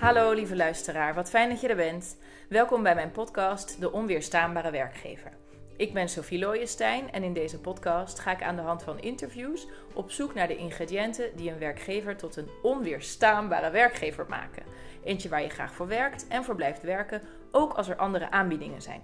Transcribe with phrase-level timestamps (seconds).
[0.00, 2.16] Hallo lieve luisteraar, wat fijn dat je er bent.
[2.48, 5.32] Welkom bij mijn podcast De Onweerstaanbare Werkgever.
[5.76, 9.66] Ik ben Sophie Looijenstein en in deze podcast ga ik aan de hand van interviews
[9.92, 14.62] op zoek naar de ingrediënten die een werkgever tot een onweerstaanbare werkgever maken.
[15.04, 18.82] Eentje waar je graag voor werkt en voor blijft werken, ook als er andere aanbiedingen
[18.82, 19.02] zijn.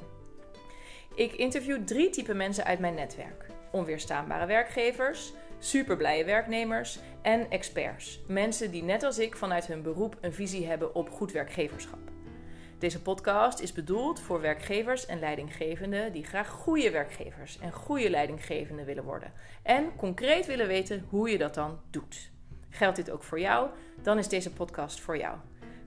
[1.15, 5.33] Ik interview drie typen mensen uit mijn netwerk: onweerstaanbare werkgevers,
[5.67, 8.21] superblije werknemers en experts.
[8.27, 11.98] Mensen die net als ik vanuit hun beroep een visie hebben op goed werkgeverschap.
[12.79, 18.84] Deze podcast is bedoeld voor werkgevers en leidinggevenden die graag goede werkgevers en goede leidinggevenden
[18.84, 19.33] willen worden.
[19.62, 22.30] En concreet willen weten hoe je dat dan doet.
[22.69, 23.69] Geldt dit ook voor jou?
[24.02, 25.37] Dan is deze podcast voor jou.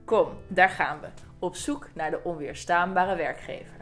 [0.04, 1.08] Kom, daar gaan we.
[1.38, 3.79] Op zoek naar de onweerstaanbare werkgever.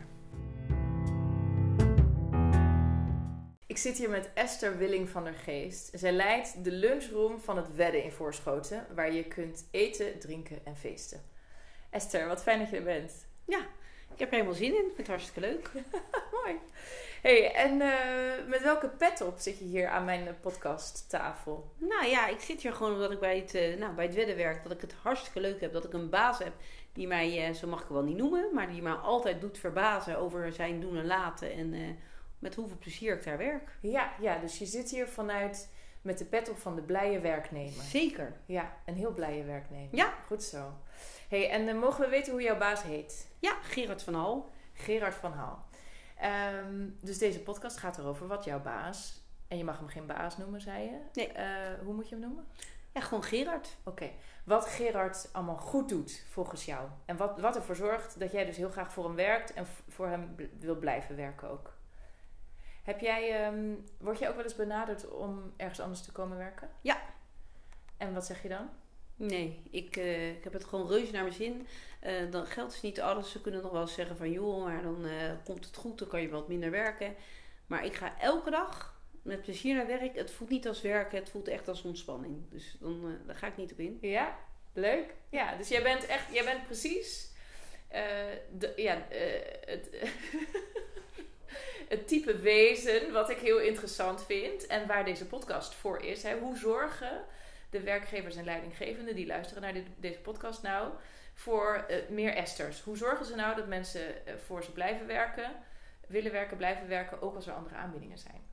[3.79, 5.91] Zit hier met Esther Willing van der Geest.
[5.93, 10.77] Zij leidt de lunchroom van het Wedden in Voorschoten, waar je kunt eten, drinken en
[10.77, 11.23] feesten.
[11.91, 13.27] Esther, wat fijn dat je er bent.
[13.45, 13.59] Ja,
[14.13, 14.87] ik heb er helemaal zin in.
[14.87, 15.71] Ik vind het hartstikke leuk.
[16.45, 16.57] Mooi.
[17.23, 21.73] Hey, en uh, met welke pet op zit je hier aan mijn podcasttafel?
[21.77, 24.37] Nou ja, ik zit hier gewoon omdat ik bij het, uh, nou, bij het wedden
[24.37, 24.63] werk.
[24.63, 25.73] Dat ik het hartstikke leuk heb.
[25.73, 26.53] Dat ik een baas heb
[26.93, 30.19] die mij, uh, zo mag ik wel niet noemen, maar die mij altijd doet verbazen
[30.19, 31.53] over zijn doen en laten.
[31.53, 31.99] En
[32.39, 33.79] met hoeveel plezier ik daar werk.
[33.81, 35.71] Ja, ja, dus je zit hier vanuit
[36.03, 37.83] met de pet op van de blije werknemer.
[37.83, 38.33] Zeker.
[38.47, 39.97] Ja, een heel blije werknemer.
[39.97, 40.15] Ja.
[40.27, 40.73] Goed zo.
[41.29, 43.29] hey, en uh, mogen we weten hoe jouw baas heet?
[43.39, 44.51] Ja, Gerard van Hal.
[44.73, 45.59] Gerard van Hal.
[46.65, 49.27] Um, dus deze podcast gaat erover wat jouw baas...
[49.49, 50.99] En je mag hem geen baas noemen, zei je?
[51.13, 51.29] Nee.
[51.37, 52.47] Uh, hoe moet je hem noemen?
[52.93, 53.77] Ja, gewoon Gerard.
[53.79, 53.89] Oké.
[53.89, 54.15] Okay.
[54.45, 56.89] Wat Gerard allemaal goed doet volgens jou.
[57.05, 59.53] En wat, wat ervoor zorgt dat jij dus heel graag voor hem werkt...
[59.53, 61.78] en voor hem wil blijven werken ook.
[62.89, 66.71] Heb jij, um, word je ook wel eens benaderd om ergens anders te komen werken?
[66.81, 67.01] Ja.
[67.97, 68.71] En wat zeg je dan?
[69.17, 71.67] Nee, ik, uh, ik heb het gewoon reuze naar mijn zin.
[72.07, 73.31] Uh, dan geld is niet alles.
[73.31, 76.09] Ze kunnen nog wel eens zeggen van joh, maar dan uh, komt het goed, dan
[76.09, 77.15] kan je wat minder werken.
[77.67, 80.17] Maar ik ga elke dag met plezier naar werk.
[80.17, 82.51] Het voelt niet als werken, het voelt echt als ontspanning.
[82.51, 83.99] Dus dan, daar ga ik niet op in.
[84.01, 84.39] Ja,
[84.73, 85.15] leuk.
[85.31, 87.33] Ja, dus jij bent echt, jij bent precies
[88.59, 89.07] de, ja,
[89.65, 89.89] het
[91.89, 96.23] het type wezen wat ik heel interessant vind en waar deze podcast voor is.
[96.23, 96.39] Hè.
[96.39, 97.25] Hoe zorgen
[97.71, 100.93] de werkgevers en leidinggevenden die luisteren naar dit, deze podcast nou
[101.35, 102.81] voor uh, meer esters?
[102.81, 105.51] Hoe zorgen ze nou dat mensen uh, voor ze blijven werken,
[106.07, 108.47] willen werken, blijven werken, ook als er andere aanbiedingen zijn?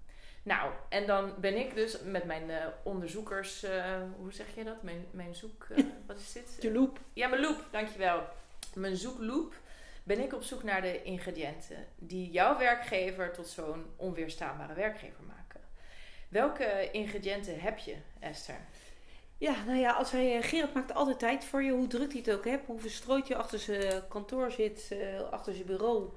[0.43, 3.65] Nou, en dan ben ik dus met mijn uh, onderzoekers,
[4.17, 4.83] hoe zeg je dat?
[4.83, 5.67] Mijn, mijn zoek,
[6.07, 6.57] wat is dit?
[6.59, 6.99] Je loop.
[7.13, 8.23] Ja, mijn loop, dankjewel.
[8.73, 9.53] Mijn zoekloop
[10.05, 15.61] ben ik op zoek naar de ingrediënten die jouw werkgever tot zo'n onweerstaanbare werkgever maken.
[16.29, 18.59] Welke ingrediënten heb je, Esther?
[19.37, 22.33] Ja, nou ja, als hij, Gerard maakt altijd tijd voor je, hoe druk hij het
[22.33, 26.09] ook hebt, hoe verstrooid je achter zijn kantoor zit, uh, achter zijn bureau.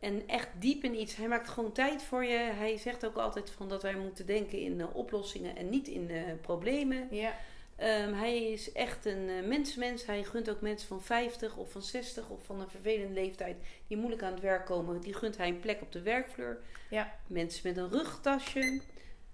[0.00, 1.16] En echt diep in iets.
[1.16, 2.38] Hij maakt gewoon tijd voor je.
[2.38, 6.10] Hij zegt ook altijd van dat wij moeten denken in uh, oplossingen en niet in
[6.10, 7.08] uh, problemen.
[7.10, 7.32] Ja.
[7.78, 10.06] Um, hij is echt een uh, mensmens.
[10.06, 13.96] Hij gunt ook mensen van 50 of van 60 of van een vervelende leeftijd die
[13.96, 15.00] moeilijk aan het werk komen.
[15.00, 16.58] Die gunt hij een plek op de werkvloer.
[16.90, 17.14] Ja.
[17.26, 18.80] Mensen met een rugtasje,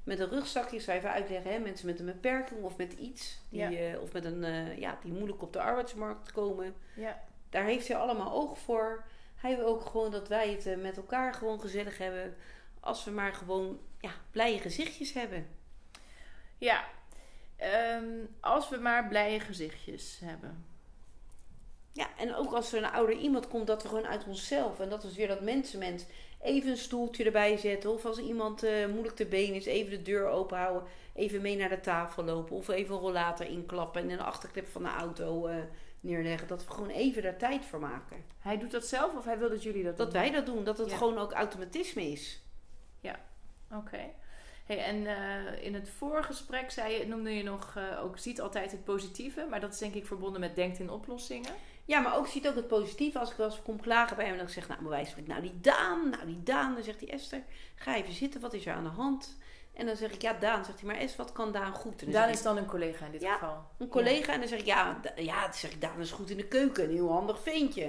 [0.05, 1.53] met een rugzakje, zou je even uitleggen.
[1.53, 1.59] Hè?
[1.59, 3.41] Mensen met een beperking of met iets.
[3.49, 3.93] Die, ja.
[3.93, 6.75] uh, of met een, uh, ja, die moeilijk op de arbeidsmarkt komen.
[6.95, 7.21] Ja.
[7.51, 9.05] Daar heeft hij allemaal oog voor.
[9.37, 12.37] Hij wil ook gewoon dat wij het met elkaar gewoon gezellig hebben.
[12.81, 15.47] Als we maar gewoon ja, blije gezichtjes hebben.
[16.59, 16.85] Ja,
[17.63, 20.65] Um, als we maar blije gezichtjes hebben.
[21.93, 24.89] Ja, en ook als er een ouder iemand komt, dat we gewoon uit onszelf, en
[24.89, 26.05] dat is weer dat mensenmens,
[26.43, 27.93] even een stoeltje erbij zetten.
[27.93, 31.57] Of als iemand uh, moeilijk te been is, even de deur open houden, even mee
[31.57, 32.57] naar de tafel lopen.
[32.57, 35.55] Of even een rollator inklappen en in de achterklep van de auto uh,
[36.01, 36.49] neerleggen.
[36.49, 38.25] Dat we gewoon even daar tijd voor maken.
[38.39, 40.07] Hij doet dat zelf of hij wil dat jullie dat doen?
[40.07, 40.97] Dat wij dat doen, dat het ja.
[40.97, 42.43] gewoon ook automatisme is.
[43.01, 43.21] Ja,
[43.71, 43.77] oké.
[43.77, 44.15] Okay.
[44.71, 48.71] Hey, en uh, in het voorgesprek zei je, noemde je nog uh, ook ziet altijd
[48.71, 51.51] het positieve, maar dat is denk ik verbonden met denkt in oplossingen.
[51.85, 53.19] Ja, maar ook ziet ook het positieve.
[53.19, 55.43] Als ik wel eens kom klagen bij hem en dan zeg nou bewijs van nou
[55.43, 57.43] die Daan, nou die Daan, dan zegt hij Esther,
[57.75, 59.39] ga even zitten, wat is er aan de hand?
[59.75, 62.03] En dan zeg ik ja Daan, zegt hij, maar Esther, wat kan Daan goed?
[62.03, 63.65] En Daan is dan een collega in dit ja, geval.
[63.79, 64.33] een collega ja.
[64.33, 66.85] en dan zeg ik ja, ja, dan zeg ik Daan is goed in de keuken,
[66.85, 67.85] een heel handig ventje.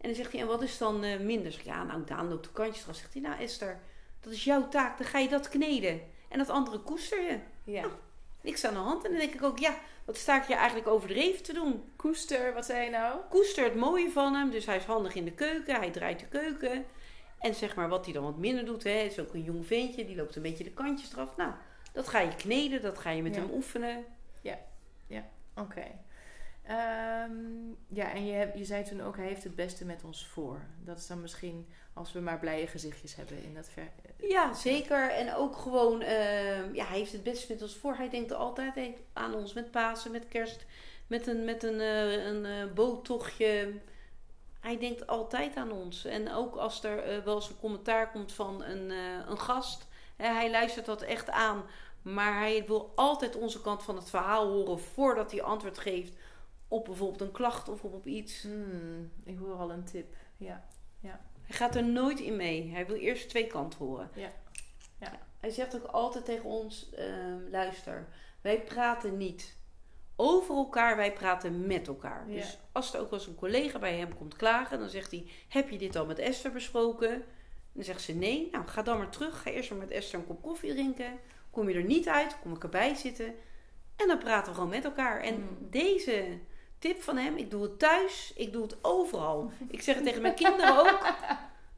[0.00, 1.52] En dan zegt hij en wat is dan uh, minder?
[1.52, 2.96] Zeg ik, ja, nou Daan loopt de kantjes eraf.
[2.96, 3.80] Zegt hij nou Esther,
[4.20, 6.16] dat is jouw taak, dan ga je dat kneden.
[6.28, 7.38] En dat andere koester je.
[7.64, 7.80] Ja.
[7.80, 7.92] Nou,
[8.40, 9.04] niks aan de hand.
[9.04, 11.82] En dan denk ik ook, ja, wat sta ik je eigenlijk overdreven te doen?
[11.96, 13.20] Koester, wat zei je nou?
[13.28, 14.50] Koester, het mooie van hem.
[14.50, 15.74] Dus hij is handig in de keuken.
[15.76, 16.84] Hij draait de keuken.
[17.38, 20.06] En zeg maar, wat hij dan wat minder doet, hè, is ook een jong ventje.
[20.06, 21.36] Die loopt een beetje de kantjes eraf.
[21.36, 21.52] Nou,
[21.92, 22.82] dat ga je kneden.
[22.82, 23.40] Dat ga je met Ja.
[23.40, 24.04] hem oefenen.
[24.42, 24.58] Ja,
[25.06, 25.24] ja,
[25.56, 25.84] oké.
[26.68, 27.32] Ehm,
[27.88, 30.60] ja, en je, je zei toen ook, hij heeft het beste met ons voor.
[30.84, 33.90] Dat is dan misschien als we maar blije gezichtjes hebben in dat ver...
[34.16, 35.10] Ja, zeker.
[35.10, 37.94] En ook gewoon, ehm, ja, hij heeft het beste met ons voor.
[37.94, 38.74] Hij denkt altijd
[39.12, 40.66] aan ons met Pasen, met kerst,
[41.06, 43.72] met een, met een, eh, een eh, boottochtje.
[44.60, 46.04] Hij denkt altijd aan ons.
[46.04, 48.90] En ook als er eh, wel eens een commentaar komt van een,
[49.30, 49.86] een gast,
[50.16, 51.64] hij luistert dat echt aan.
[52.02, 56.12] Maar hij wil altijd onze kant van het verhaal horen voordat hij antwoord geeft
[56.68, 58.42] op bijvoorbeeld een klacht of op, iets.
[58.42, 60.14] Hmm, ik hoor al een tip.
[60.36, 60.64] Ja.
[61.00, 61.20] ja.
[61.42, 62.70] Hij gaat er nooit in mee.
[62.70, 64.10] Hij wil eerst twee kanten horen.
[64.14, 64.32] Ja.
[65.00, 65.18] ja.
[65.40, 68.08] Hij zegt ook altijd tegen ons: ehm, luister,
[68.40, 69.56] wij praten niet
[70.16, 72.26] over elkaar, wij praten met elkaar.
[72.28, 75.26] Dus als er ook wel eens een collega bij hem komt klagen, dan zegt hij:
[75.48, 77.24] Heb je dit al met Esther besproken?
[77.72, 78.48] Dan zegt ze nee.
[78.52, 79.42] Nou, ga dan maar terug.
[79.42, 81.18] Ga eerst maar met Esther een kop koffie drinken.
[81.50, 83.34] Kom je er niet uit, kom ik erbij zitten.
[83.96, 85.20] En dan praten we gewoon met elkaar.
[85.20, 85.70] En hmm.
[85.70, 86.38] deze
[86.78, 89.52] tip van hem, ik doe het thuis, ik doe het overal.
[89.68, 91.14] Ik zeg het tegen mijn kinderen ook.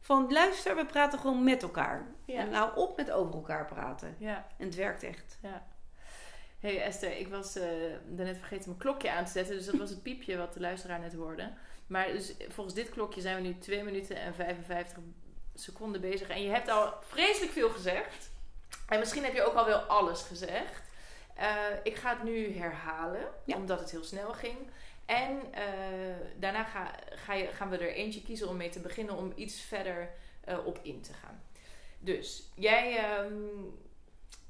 [0.01, 2.07] Van luister, we praten gewoon met elkaar.
[2.27, 4.17] En nou op met over elkaar praten.
[4.19, 4.47] Ja.
[4.57, 5.39] En het werkt echt.
[5.43, 5.67] Ja.
[6.59, 7.65] hey Esther, ik was uh,
[8.07, 9.57] daarnet vergeten mijn klokje aan te zetten.
[9.57, 11.53] Dus dat was het piepje wat de luisteraar net hoorde.
[11.87, 14.99] Maar dus, volgens dit klokje zijn we nu 2 minuten en 55
[15.55, 16.29] seconden bezig.
[16.29, 18.31] En je hebt al vreselijk veel gezegd.
[18.89, 20.89] En misschien heb je ook al wel alles gezegd.
[21.39, 21.45] Uh,
[21.83, 24.57] ik ga het nu herhalen, omdat het heel snel ging.
[25.11, 29.17] En uh, daarna ga, ga je, gaan we er eentje kiezen om mee te beginnen
[29.17, 30.11] om iets verder
[30.49, 31.43] uh, op in te gaan.
[31.99, 33.79] Dus jij, um,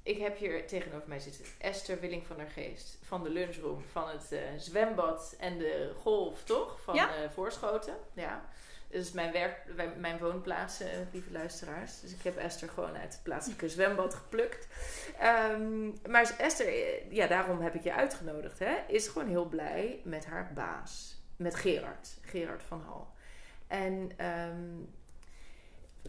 [0.03, 4.09] ik heb hier tegenover mij zitten Esther Willing van der Geest van de lunchroom, van
[4.09, 6.81] het uh, zwembad en de golf, toch?
[6.81, 7.31] Van ja.
[7.31, 7.97] Voorschoten.
[8.15, 8.49] Ja.
[8.91, 9.57] Is mijn, werk,
[9.97, 12.01] mijn woonplaats, uh, lieve luisteraars.
[12.01, 14.67] Dus ik heb Esther gewoon uit het plaatselijke zwembad geplukt.
[15.53, 20.01] Um, maar Esther, eh, ja, daarom heb ik je uitgenodigd, hè, is gewoon heel blij
[20.05, 21.23] met haar baas.
[21.37, 23.13] Met Gerard, Gerard van Hal.
[23.67, 24.95] En um,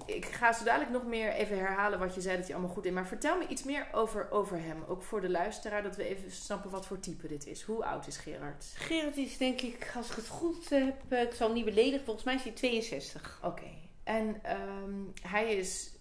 [0.06, 2.86] ik ga zo dadelijk nog meer even herhalen wat je zei dat je allemaal goed
[2.86, 2.94] in.
[2.94, 4.84] Maar vertel me iets meer over, over hem.
[4.88, 7.62] Ook voor de luisteraar, dat we even snappen wat voor type dit is.
[7.62, 8.66] Hoe oud is Gerard?
[8.76, 12.06] Gerard is denk ik, als ik het goed heb, eh, ik zal hem niet beledigen,
[12.06, 13.40] volgens mij is hij 62.
[13.44, 13.70] Oké.
[14.04, 14.42] En
[14.84, 15.92] um, hij is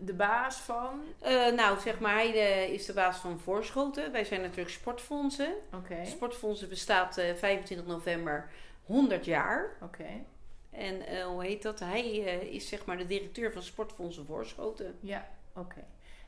[0.00, 1.00] de baas van?
[1.22, 4.12] Uh, nou, zeg maar, hij uh, is de baas van Voorschoten.
[4.12, 5.52] Wij zijn natuurlijk sportfondsen.
[5.72, 6.04] Oké.
[6.04, 8.50] Sportfondsen bestaat uh, 25 november
[8.84, 9.76] 100 jaar.
[9.82, 10.24] Oké.
[10.70, 11.80] En uh, hoe heet dat?
[11.80, 14.96] Hij uh, is zeg maar de directeur van Sportfondsen Voorschoten.
[15.00, 15.84] Ja, oké.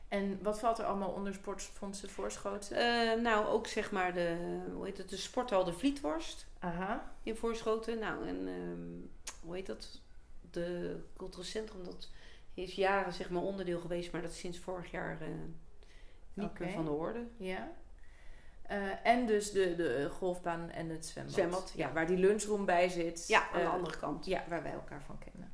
[0.07, 2.77] En wat valt er allemaal onder Sportfondsen Voorschoten?
[2.77, 6.45] Uh, nou, ook zeg maar de, hoe heet het, de sporthal de Vlietworst.
[6.59, 7.13] Aha.
[7.23, 7.99] In Voorschoten.
[7.99, 9.11] Nou, en um,
[9.41, 10.01] hoe heet dat?
[10.51, 12.09] De cultureel centrum, dat
[12.53, 15.17] is jaren zeg maar onderdeel geweest, maar dat is sinds vorig jaar
[16.33, 16.67] niet okay.
[16.67, 17.27] meer van de orde.
[17.37, 17.71] Ja.
[18.71, 21.33] Uh, en dus de, de golfbaan en het zwembad.
[21.33, 21.93] Zwembad, ja.
[21.93, 23.27] Waar die lunchroom bij zit.
[23.27, 24.25] Ja, aan uh, de andere kant.
[24.25, 25.53] Ja, waar wij elkaar van kennen.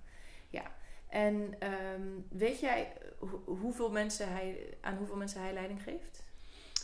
[0.50, 0.76] Ja.
[1.10, 1.56] En
[1.96, 6.24] um, weet jij ho hoeveel mensen hij, aan hoeveel mensen hij leiding geeft?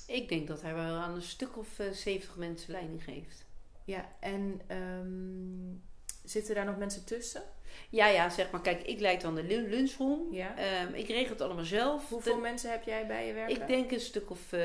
[0.08, 3.46] Ik denk dat hij wel aan een stuk of uh, 70 mensen leiding geeft.
[3.84, 5.84] Ja, en um,
[6.24, 7.44] zitten daar nog mensen tussen?
[7.90, 8.62] Ja, ja, zeg maar.
[8.62, 10.34] Kijk, ik leid dan de lunchroom.
[10.34, 10.82] Ja.
[10.84, 12.10] Um, ik regel het allemaal zelf.
[12.10, 13.62] Hoeveel de, mensen heb jij bij je werken?
[13.62, 14.62] Ik denk een stuk of uh,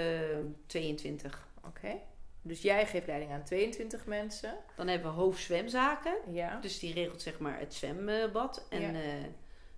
[0.67, 1.48] 22.
[1.69, 1.79] Oké.
[1.79, 2.03] Okay.
[2.43, 4.57] Dus jij geeft leiding aan 22 mensen.
[4.77, 6.17] Dan hebben we hoofdzwemzaken.
[6.33, 6.61] Ja.
[6.61, 8.67] Dus die regelt zeg maar het zwembad.
[8.71, 8.93] En ja.
[8.93, 9.25] Uh,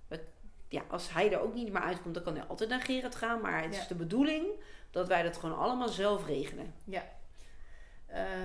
[0.08, 0.20] we,
[0.68, 3.40] ja, als hij er ook niet meer uitkomt, dan kan hij altijd naar Gerard gaan.
[3.40, 3.80] Maar het ja.
[3.80, 4.46] is de bedoeling
[4.90, 6.74] dat wij dat gewoon allemaal zelf regelen.
[6.84, 7.04] Ja.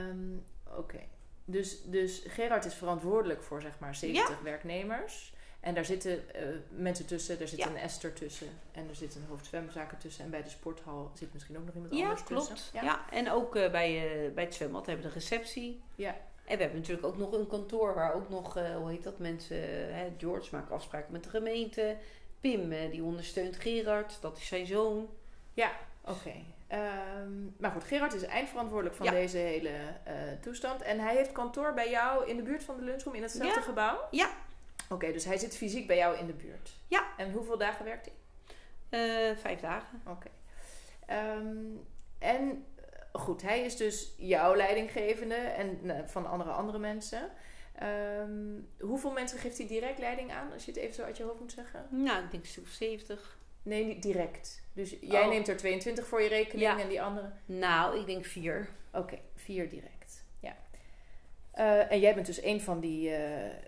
[0.09, 0.79] Um, Oké.
[0.79, 1.07] Okay.
[1.45, 4.43] Dus, dus Gerard is verantwoordelijk voor zeg maar 70 ja.
[4.43, 5.33] werknemers.
[5.65, 7.67] En daar zitten uh, mensen tussen, er zit ja.
[7.67, 10.23] een Esther tussen en er zit een hoofdzwemzaken tussen.
[10.23, 12.47] En bij de sporthal zit misschien ook nog iemand anders klopt.
[12.47, 12.69] tussen.
[12.73, 12.95] Ja, klopt.
[12.95, 15.81] Ja, en ook uh, bij, uh, bij het zwembad hebben we de receptie.
[15.95, 16.15] Ja.
[16.45, 19.57] En we hebben natuurlijk ook nog een kantoor waar ook nog, hoe heet dat, mensen...
[19.95, 21.97] Hè, George maakt afspraken met de gemeente.
[22.39, 25.09] Pim, die ondersteunt Gerard, dat is zijn zoon.
[25.53, 26.17] Ja, oké.
[26.17, 26.45] Okay.
[27.21, 29.11] Um, maar goed, Gerard is eindverantwoordelijk van ja.
[29.11, 30.81] deze hele uh, toestand.
[30.81, 33.65] En hij heeft kantoor bij jou in de buurt van de lunchroom in hetzelfde ja.
[33.65, 34.07] gebouw?
[34.11, 34.29] Ja.
[34.85, 36.71] Oké, okay, dus hij zit fysiek bij jou in de buurt?
[36.87, 37.07] Ja.
[37.17, 38.15] En hoeveel dagen werkt hij?
[38.89, 40.01] Uh, vijf dagen.
[40.07, 40.27] Oké.
[41.05, 41.35] Okay.
[41.37, 41.87] Um,
[42.19, 42.65] en
[43.11, 47.29] goed, hij is dus jouw leidinggevende en uh, van andere andere mensen.
[47.83, 51.23] Um, hoeveel mensen geeft hij direct leiding aan, als je het even zo uit je
[51.23, 51.87] hoofd moet zeggen?
[51.89, 53.37] Nou, ik denk of 70.
[53.63, 54.63] Nee, niet direct.
[54.73, 55.29] Dus jij oh.
[55.29, 56.79] neemt er 22 voor je rekening ja.
[56.79, 57.31] en die andere?
[57.45, 58.69] Nou, ik denk vier.
[58.91, 60.25] Oké, okay, vier direct.
[60.39, 60.55] Ja.
[61.55, 63.17] Uh, en jij bent dus een van die uh,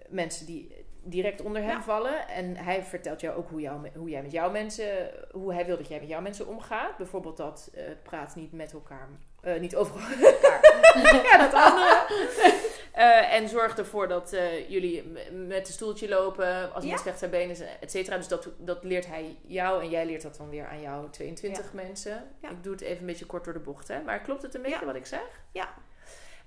[0.09, 1.81] mensen die direct onder hem ja.
[1.81, 2.27] vallen.
[2.27, 5.77] En hij vertelt jou ook hoe, jou, hoe jij met jouw mensen, hoe hij wil
[5.77, 6.97] dat jij met jouw mensen omgaat.
[6.97, 9.09] Bijvoorbeeld dat uh, praat niet met elkaar
[9.41, 10.09] Eh, niet overal.
[11.23, 12.05] ja, dat andere.
[12.91, 14.35] Eh, en zorg ervoor dat
[14.67, 16.97] jullie met een stoeltje lopen als iemand Ja.
[16.97, 18.17] slecht zijn benen is, et cetera.
[18.17, 21.73] Dus dat, dat leert hij jou en jij leert dat dan weer aan jou 22
[21.73, 22.23] mensen.
[22.41, 24.01] Ik doe het even een beetje kort door de bocht, hè?
[24.01, 25.41] Maar klopt het een beetje wat ik zeg?
[25.51, 25.73] Ja.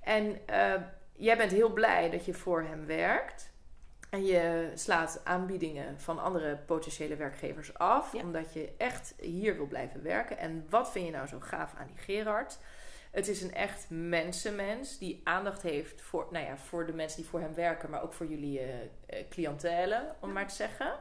[0.01, 0.39] En
[1.17, 3.51] jij bent heel blij dat je voor hem werkt.
[4.11, 8.13] En je slaat aanbiedingen van andere potentiële werkgevers af.
[8.13, 8.23] Ja.
[8.23, 10.39] Omdat je echt hier wil blijven werken.
[10.39, 12.59] En wat vind je nou zo gaaf aan die Gerard?
[13.11, 17.31] Het is een echt mensenmens die aandacht heeft voor, nou ja, voor de mensen die
[17.31, 18.61] voor hem werken, maar ook voor jullie
[19.29, 20.35] cliëntelen, om Ja.
[20.35, 20.93] maar te zeggen.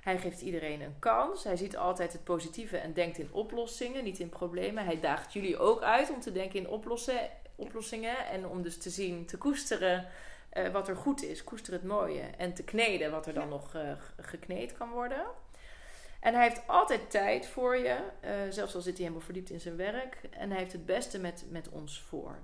[0.00, 1.44] Hij geeft iedereen een kans.
[1.44, 4.84] Hij ziet altijd het positieve en denkt in oplossingen, niet in problemen.
[4.84, 8.90] Hij daagt jullie ook uit om te denken in oplossen, oplossingen en om dus te
[8.90, 10.06] zien, te koesteren
[10.54, 11.44] eh, wat er goed is.
[11.44, 12.20] Koester het mooie.
[12.20, 13.48] En te kneden wat er dan Ja.
[13.48, 15.24] nog eh, gekneed kan worden.
[16.20, 19.60] En hij heeft altijd tijd voor je, eh, zelfs al zit hij helemaal verdiept in
[19.60, 20.18] zijn werk.
[20.30, 22.38] En hij heeft het beste met, met ons voor.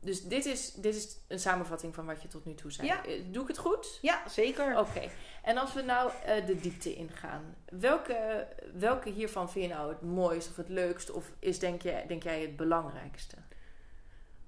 [0.00, 2.86] Dus dit is, dit is een samenvatting van wat je tot nu toe zei.
[2.86, 3.00] Ja.
[3.30, 3.98] Doe ik het goed?
[4.02, 4.78] Ja, zeker.
[4.78, 5.08] Oké.
[5.42, 6.10] En als we nou
[6.46, 7.54] de diepte ingaan.
[7.64, 11.12] Welke, welke hiervan vind je nou het mooiste of het leukste?
[11.12, 13.36] Of is denk, je, denk jij het belangrijkste?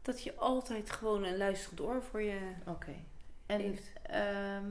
[0.05, 2.95] Dat je altijd gewoon een luisterend oor voor je Oké.
[3.47, 3.93] En heeft.
[4.03, 4.71] ehm,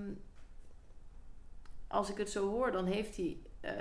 [1.87, 3.73] als ik het zo hoor, dan heeft hij eh,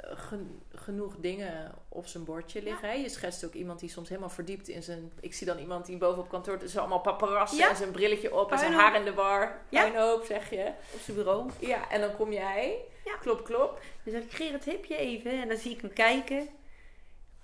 [0.00, 3.00] gen- genoeg dingen op zijn bordje liggen.
[3.00, 5.12] Je schetst ook iemand die soms helemaal verdiept in zijn...
[5.20, 6.54] Ik zie dan iemand die boven op kantoor...
[6.54, 7.68] Het is allemaal paparazzen Ja.
[7.70, 9.58] en zijn brilletje op en zijn haar in de war.
[9.68, 9.82] Ja.
[9.82, 10.72] Puinhoop, zeg je.
[10.94, 11.50] op zijn bureau.
[11.58, 12.78] Ja, en dan kom jij.
[13.04, 13.16] Ja.
[13.16, 13.80] Klop, klop.
[14.02, 15.30] Dan zeg ik, Gerrit, heb je even?
[15.42, 16.48] En dan zie ik hem kijken.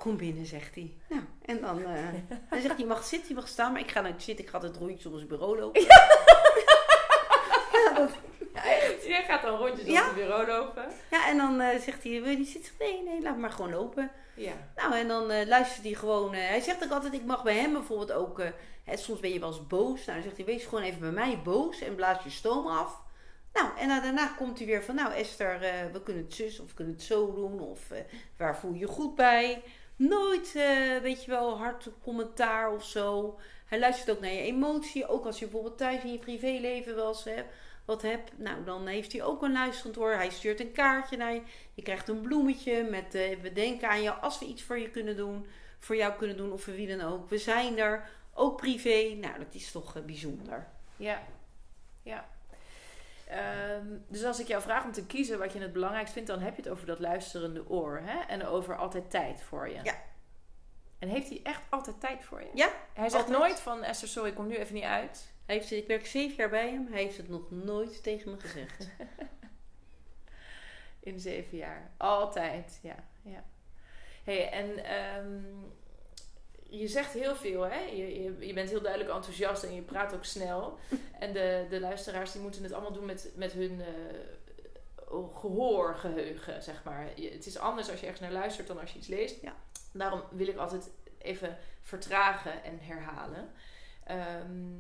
[0.01, 0.95] Kom binnen, zegt hij.
[1.09, 2.05] Nou, en dan, eh,
[2.51, 3.73] dan zegt hij, je mag zitten, je mag staan.
[3.73, 5.83] Maar ik ga nooit zitten, ik ga het rondje om zijn bureau lopen.
[5.83, 6.09] Ja.
[9.07, 10.01] Jij gaat dan rondjes Ja.
[10.01, 10.85] op het bureau lopen.
[11.11, 12.73] ja, en dan eh, zegt hij, wil je niet zitten?
[12.79, 14.11] Nee, nee, laat maar gewoon lopen.
[14.35, 14.53] Ja.
[14.77, 16.35] Nou, en dan eh, luistert hij gewoon.
[16.35, 18.43] hij zegt ook altijd, ik mag bij hem bijvoorbeeld ook...
[18.85, 20.05] hè, soms ben je wel eens boos.
[20.05, 23.03] Nou, dan zegt hij, wees gewoon even bij mij boos en blaas je stoom af.
[23.53, 25.59] Nou, en daarna komt hij weer van, nou Esther,
[25.93, 27.61] we kunnen het zus of we kunnen het zo doen.
[27.61, 27.81] Of
[28.37, 29.63] waar voel je je goed bij?
[30.01, 33.39] Nooit, eh, weet je wel, hard commentaar of zo.
[33.67, 35.07] Hij luistert ook naar je emotie.
[35.07, 37.27] Ook als je bijvoorbeeld thuis in je privéleven wel eens
[37.85, 38.39] wat hebt.
[38.39, 40.13] Nou, dan heeft hij ook een luisterend oor.
[40.13, 41.43] Hij stuurt een kaartje naar je.
[41.75, 44.91] Je krijgt een bloemetje met eh, we denken aan jou als we iets voor je
[44.91, 45.47] kunnen doen.
[45.79, 47.29] Voor jou kunnen doen of voor wie dan ook.
[47.29, 48.09] We zijn er.
[48.35, 49.17] Ook privé.
[49.21, 50.69] Nou, dat is toch eh, bijzonder.
[50.97, 51.23] Ja.
[52.03, 52.29] Ja.
[53.31, 56.41] Ehm, dus als ik jou vraag om te kiezen wat je het belangrijkst vindt, dan
[56.41, 58.01] heb je het over dat luisterende oor.
[58.05, 58.19] Hè?
[58.19, 59.81] En over altijd tijd voor je.
[59.83, 59.95] Ja.
[60.99, 62.51] En heeft hij echt altijd tijd voor je?
[62.55, 63.39] Ja, Hij zegt altijd.
[63.39, 65.33] nooit van Esther, sorry, ik kom nu even niet uit.
[65.47, 66.87] Hij heeft, ik werk zeven jaar bij hem.
[66.91, 68.89] Hij heeft het nog nooit tegen me gezegd.
[71.01, 71.91] In zeven jaar.
[71.97, 72.95] Altijd, ja.
[73.23, 73.45] ja.
[74.25, 75.43] hey, en ehm,
[76.71, 77.79] je zegt heel veel, hè?
[77.81, 80.79] Je, je, je bent heel duidelijk enthousiast en je praat ook snel.
[81.19, 83.87] en de, de luisteraars die moeten het allemaal doen met, met hun eh,
[85.35, 87.09] gehoorgeheugen, zeg maar.
[87.21, 89.41] Je- het is anders als je ergens naar luistert dan als je iets leest.
[89.43, 89.55] Ja.
[89.93, 93.51] Daarom wil ik altijd even vertragen en herhalen.
[94.05, 94.75] Ehm,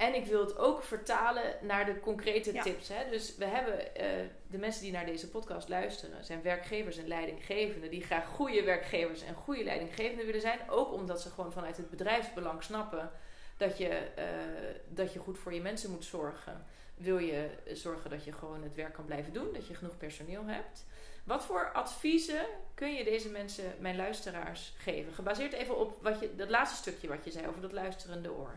[0.00, 2.62] en ik wil het ook vertalen naar de concrete Ja.
[2.62, 2.88] tips.
[2.88, 3.10] Hè?
[3.10, 4.06] Dus we hebben eh,
[4.46, 9.22] de mensen die naar deze podcast luisteren, zijn werkgevers en leidinggevenden die graag goede werkgevers
[9.22, 10.58] en goede leidinggevenden willen zijn.
[10.70, 13.10] Ook omdat ze gewoon vanuit het bedrijfsbelang snappen
[13.56, 14.24] dat je, eh,
[14.88, 16.64] dat je goed voor je mensen moet zorgen.
[16.96, 20.46] Wil je zorgen dat je gewoon het werk kan blijven doen, dat je genoeg personeel
[20.46, 20.86] hebt.
[21.24, 25.12] Wat voor adviezen kun je deze mensen, mijn luisteraars, geven?
[25.12, 28.54] Gebaseerd even op wat je, dat laatste stukje wat je zei over dat luisterende oor.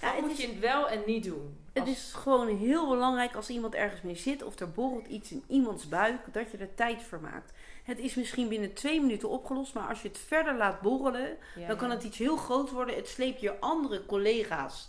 [0.00, 1.56] Ja, het moet is- je wel en niet doen?
[1.72, 5.30] Het Als- is gewoon heel belangrijk als iemand ergens mee zit of er borrelt iets
[5.30, 7.52] in iemands buik, dat je er tijd voor maakt.
[7.84, 11.66] Het is misschien binnen twee minuten opgelost, maar als je het verder laat borrelen, Ja,
[11.68, 12.94] dan kan het iets heel groot worden.
[12.94, 14.88] Het sleept je andere collega's.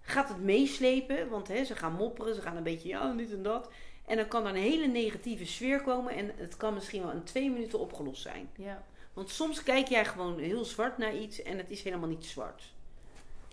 [0.00, 3.42] Gaat het meeslepen, want hè, ze gaan mopperen, ze gaan een beetje ja, dit en
[3.42, 3.70] dat.
[4.06, 7.24] En dan kan er een hele negatieve sfeer komen en het kan misschien wel in
[7.24, 8.50] twee minuten opgelost zijn.
[8.56, 8.84] Ja.
[9.12, 12.62] Want soms kijk jij gewoon heel zwart naar iets en het is helemaal niet zwart.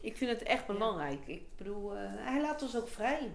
[0.02, 0.74] Ik vind het echt Ja.
[0.74, 1.28] belangrijk.
[1.28, 3.32] Ik bedoel, eh, hij laat ons ook vrij.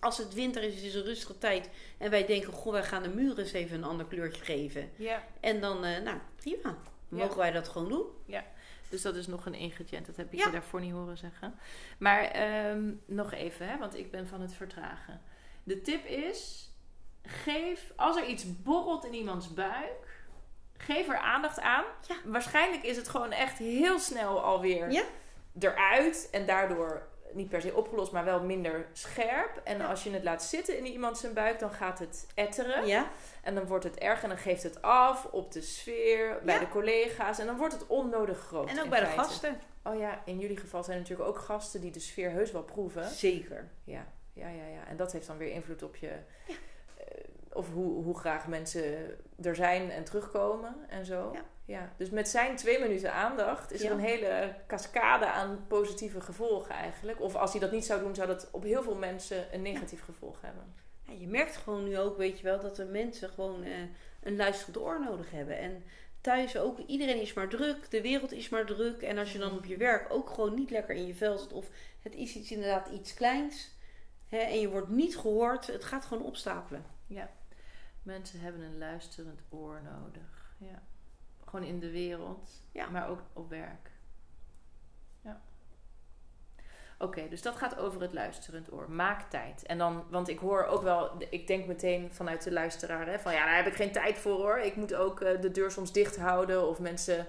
[0.00, 1.70] Als het winter is, het is een rustige tijd.
[1.98, 4.90] En wij denken, goh, wij gaan de muren eens even een ander kleurtje geven.
[4.96, 6.76] ja, En dan, eh, nou, prima.
[7.08, 7.16] Ja.
[7.16, 8.04] mogen wij dat gewoon doen.
[8.88, 10.06] dus dat is nog een ingrediënt.
[10.06, 10.46] Dat heb ik Ja.
[10.46, 11.54] je daarvoor niet horen zeggen.
[11.98, 15.20] Maar ehm, nog even, hè, want ik ben van het vertragen.
[15.62, 16.70] De tip is,
[17.22, 20.24] geef, als er iets borrelt in iemands buik,
[20.76, 21.84] geef er aandacht aan.
[22.08, 22.14] Ja.
[22.24, 25.04] Waarschijnlijk is het gewoon echt heel snel alweer Ja.
[25.58, 26.28] Eruit.
[26.30, 29.60] En daardoor niet per se opgelost, maar wel minder scherp.
[29.64, 29.86] En Ja.
[29.86, 32.86] als je het laat zitten in iemand zijn buik, dan gaat het etteren.
[32.86, 33.08] Ja,
[33.42, 36.60] En dan wordt het erg en dan geeft het af op de sfeer, bij Ja.
[36.60, 37.38] de collega's.
[37.38, 38.68] En dan wordt het onnodig groot.
[38.70, 39.60] en ook bij de gasten.
[39.82, 42.62] Oh ja, in jullie geval zijn er natuurlijk ook gasten die de sfeer heus wel
[42.62, 43.04] proeven.
[43.08, 43.68] Zeker.
[43.84, 44.86] Ja, ja, ja, ja.
[44.88, 46.08] En dat heeft dan weer invloed op je.
[46.08, 47.24] eh,
[47.56, 48.84] of hoe, hoe graag mensen
[49.42, 51.30] er zijn en terugkomen en zo.
[51.34, 51.44] Ja.
[51.64, 53.86] Ja, dus met zijn twee minuten aandacht is Ja.
[53.86, 57.20] er een hele cascade aan positieve gevolgen eigenlijk.
[57.20, 60.04] Of als hij dat niet zou doen, zou dat op heel veel mensen een negatief
[60.04, 60.74] gevolg hebben.
[61.02, 63.72] Ja, je merkt gewoon nu ook, weet je wel, dat de mensen gewoon eh,
[64.22, 65.58] een luisterend oor nodig hebben.
[65.58, 65.84] En
[66.20, 69.02] thuis ook, iedereen is maar druk, de wereld is maar druk.
[69.02, 71.52] En als je dan op je werk ook gewoon niet lekker in je vel zit,
[71.52, 71.68] of
[72.02, 73.70] het is iets, inderdaad iets kleins,
[74.28, 76.84] hè, en je wordt niet gehoord, het gaat gewoon opstapelen.
[77.06, 77.30] Ja,
[78.06, 80.54] mensen hebben een luisterend oor nodig.
[80.58, 80.82] Ja.
[81.44, 82.88] Gewoon in de wereld, Ja.
[82.88, 83.90] maar ook op werk.
[85.20, 85.40] Ja.
[86.98, 88.90] Oké, dus dat gaat over het luisterend oor.
[88.90, 89.62] Maak tijd.
[89.62, 93.32] En dan, want ik hoor ook wel, ik denk meteen vanuit de luisteraar, hè, van
[93.32, 94.58] ja, daar heb ik geen tijd voor hoor.
[94.58, 97.26] Ik moet ook eh, de deur soms dicht houden of mensen,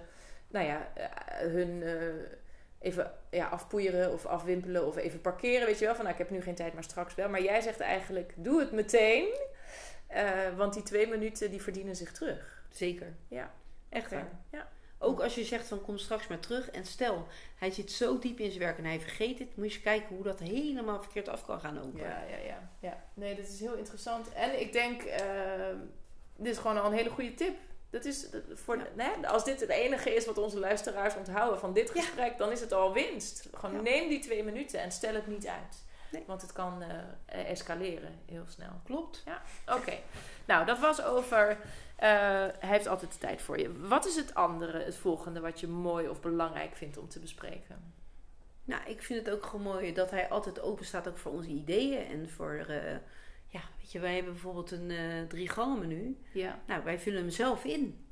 [0.47, 1.05] nou ja, eh,
[1.37, 1.95] hun eh,
[2.79, 5.95] even ja, afpoeieren of afwimpelen of even parkeren, weet je wel.
[5.95, 7.29] Van nou, ik heb nu geen tijd, maar straks wel.
[7.29, 9.27] Maar jij zegt eigenlijk, doe het meteen.
[10.07, 12.63] Eh, want die twee minuten die verdienen zich terug.
[12.69, 13.15] Zeker.
[13.27, 13.53] Ja.
[13.89, 14.29] Echt waar.
[14.51, 14.67] Ja.
[14.99, 16.69] Ook als je zegt van kom straks maar terug.
[16.69, 19.55] En stel, hij zit zo diep in zijn werk en hij vergeet het.
[19.55, 21.99] Moet je eens kijken hoe dat helemaal verkeerd af kan gaan lopen.
[21.99, 23.03] Ja, ja, ja, ja.
[23.13, 24.33] Nee, dit is heel interessant.
[24.33, 25.21] En ik denk, eh,
[26.35, 27.57] dit is gewoon al een hele goede tip.
[27.89, 28.87] Dat is dat- voor,
[29.25, 32.01] als dit het enige is wat onze luisteraars onthouden van dit Ja.
[32.01, 33.47] gesprek, dan is het al winst.
[33.53, 33.81] Gewoon Ja.
[33.81, 35.85] neem die twee minuten en stel het niet uit.
[36.11, 36.23] Nee.
[36.27, 38.81] Want het kan eh, escaleren heel snel.
[38.83, 39.23] Klopt.
[39.75, 39.93] Oké,
[40.45, 41.49] nou dat was over.
[41.95, 42.07] eh,
[42.59, 43.87] hij heeft altijd de tijd voor je.
[43.87, 47.93] Wat is het andere, het volgende, wat je mooi of belangrijk vindt om te bespreken?
[48.63, 51.49] Nou, ik vind het ook gewoon mooi dat hij altijd open staat ook voor onze
[51.49, 52.05] ideeën.
[52.07, 52.91] En voor, eh,
[53.47, 54.91] ja, weet je, wij hebben bijvoorbeeld een
[55.27, 56.17] drie gangen menu.
[56.33, 56.59] Ja.
[56.67, 58.06] Nou, wij vullen hem zelf in.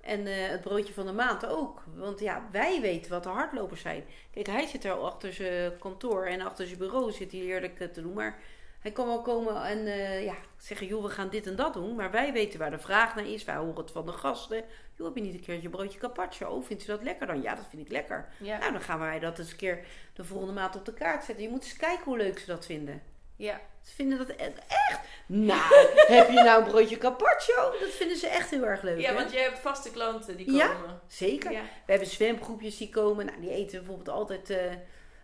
[0.00, 1.82] En eh, het broodje van de maand ook.
[1.94, 4.04] Want ja, wij weten wat de hardlopers zijn.
[4.30, 7.80] Kijk, hij zit er al achter zijn kantoor en achter zijn bureau zit hij heerlijk
[7.80, 8.12] eh, te doen.
[8.12, 8.38] Maar
[8.80, 11.94] hij kan wel komen en eh, ja, zeggen, joh, we gaan dit en dat doen.
[11.94, 13.44] Maar wij weten waar de vraag naar is.
[13.44, 14.64] Wij horen het van de gasten.
[14.96, 16.48] Joh, heb je niet een keertje een broodje carpaccio?
[16.48, 17.42] Oh, vindt u dat lekker dan?
[17.42, 18.28] Ja, dat vind ik lekker.
[18.38, 18.58] Ja.
[18.58, 21.44] Nou, dan gaan wij dat eens een keer de volgende maand op de kaart zetten.
[21.44, 23.02] Je moet eens kijken hoe leuk ze dat vinden.
[23.40, 23.60] Ja.
[23.82, 25.00] Ze vinden dat e- echt.
[25.26, 25.74] Nou,
[26.16, 27.70] heb je nou een broodje carpaccio?
[27.80, 29.00] Dat vinden ze echt heel erg leuk.
[29.00, 29.14] Ja, hè?
[29.14, 30.58] want jij hebt vaste klanten die komen.
[30.58, 31.00] Ja?
[31.06, 31.52] Zeker.
[31.52, 31.62] Ja.
[31.62, 33.26] We hebben zwemgroepjes die komen.
[33.26, 34.72] Nou, die eten bijvoorbeeld altijd eh,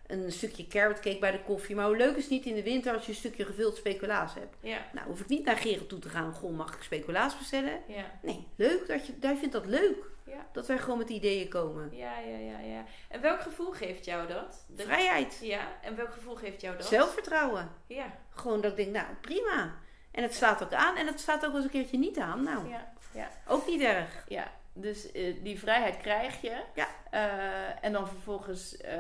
[0.06, 1.74] een stukje carrot cake bij de koffie.
[1.74, 4.34] Maar hoe leuk is het niet in de winter als je een stukje gevuld speculaas
[4.34, 4.56] hebt?
[4.60, 4.86] Ja.
[4.92, 6.32] Nou, hoef ik niet naar Gerrit toe te gaan.
[6.32, 7.80] Goh, mag ik speculaas bestellen?
[7.88, 8.18] Ja.
[8.22, 8.86] Nee, leuk.
[8.86, 10.14] Dat je, jij vindt dat leuk.
[10.26, 10.46] Ja.
[10.52, 11.96] Dat wij gewoon met ideeën komen.
[11.96, 12.84] Ja, ja, ja, ja.
[13.08, 14.64] En welk gevoel geeft jou dat?
[14.68, 15.38] De- Vrijheid.
[15.42, 16.86] Ja, en welk gevoel geeft jou dat?
[16.86, 17.70] Zelfvertrouwen.
[17.86, 19.74] Ja, Gewoon dat ik denk, nou prima.
[20.10, 20.96] En het staat ook aan.
[20.96, 22.42] En het staat ook wel eens een keertje niet aan.
[22.42, 23.28] Nou, ja, ja.
[23.48, 24.24] ook niet erg.
[24.28, 24.50] ja.
[24.72, 26.62] Dus eh, die vrijheid krijg je.
[26.74, 26.88] Ja.
[27.10, 28.98] Eh, en dan vervolgens eh,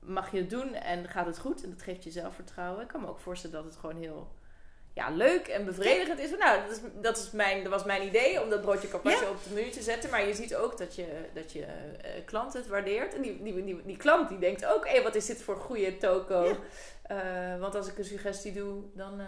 [0.00, 1.62] mag je het doen en gaat het goed.
[1.64, 2.82] En dat geeft je zelfvertrouwen.
[2.82, 4.34] Ik kan me ook voorstellen dat het gewoon heel
[4.96, 6.30] ja, leuk en bevredigend is.
[6.30, 9.44] Nou, dat, is, dat, is mijn, dat was mijn idee om dat broodje carpaccio op
[9.44, 10.10] de menu te zetten.
[10.10, 13.14] Maar je ziet ook dat je, dat je eh, klant het waardeert.
[13.14, 15.96] En die, die, die, die klant die denkt ook, hé, wat is dit voor goede
[15.96, 16.44] toko.
[16.44, 16.56] Ja.
[17.02, 19.26] Eh, want als ik een suggestie doe, dan eh,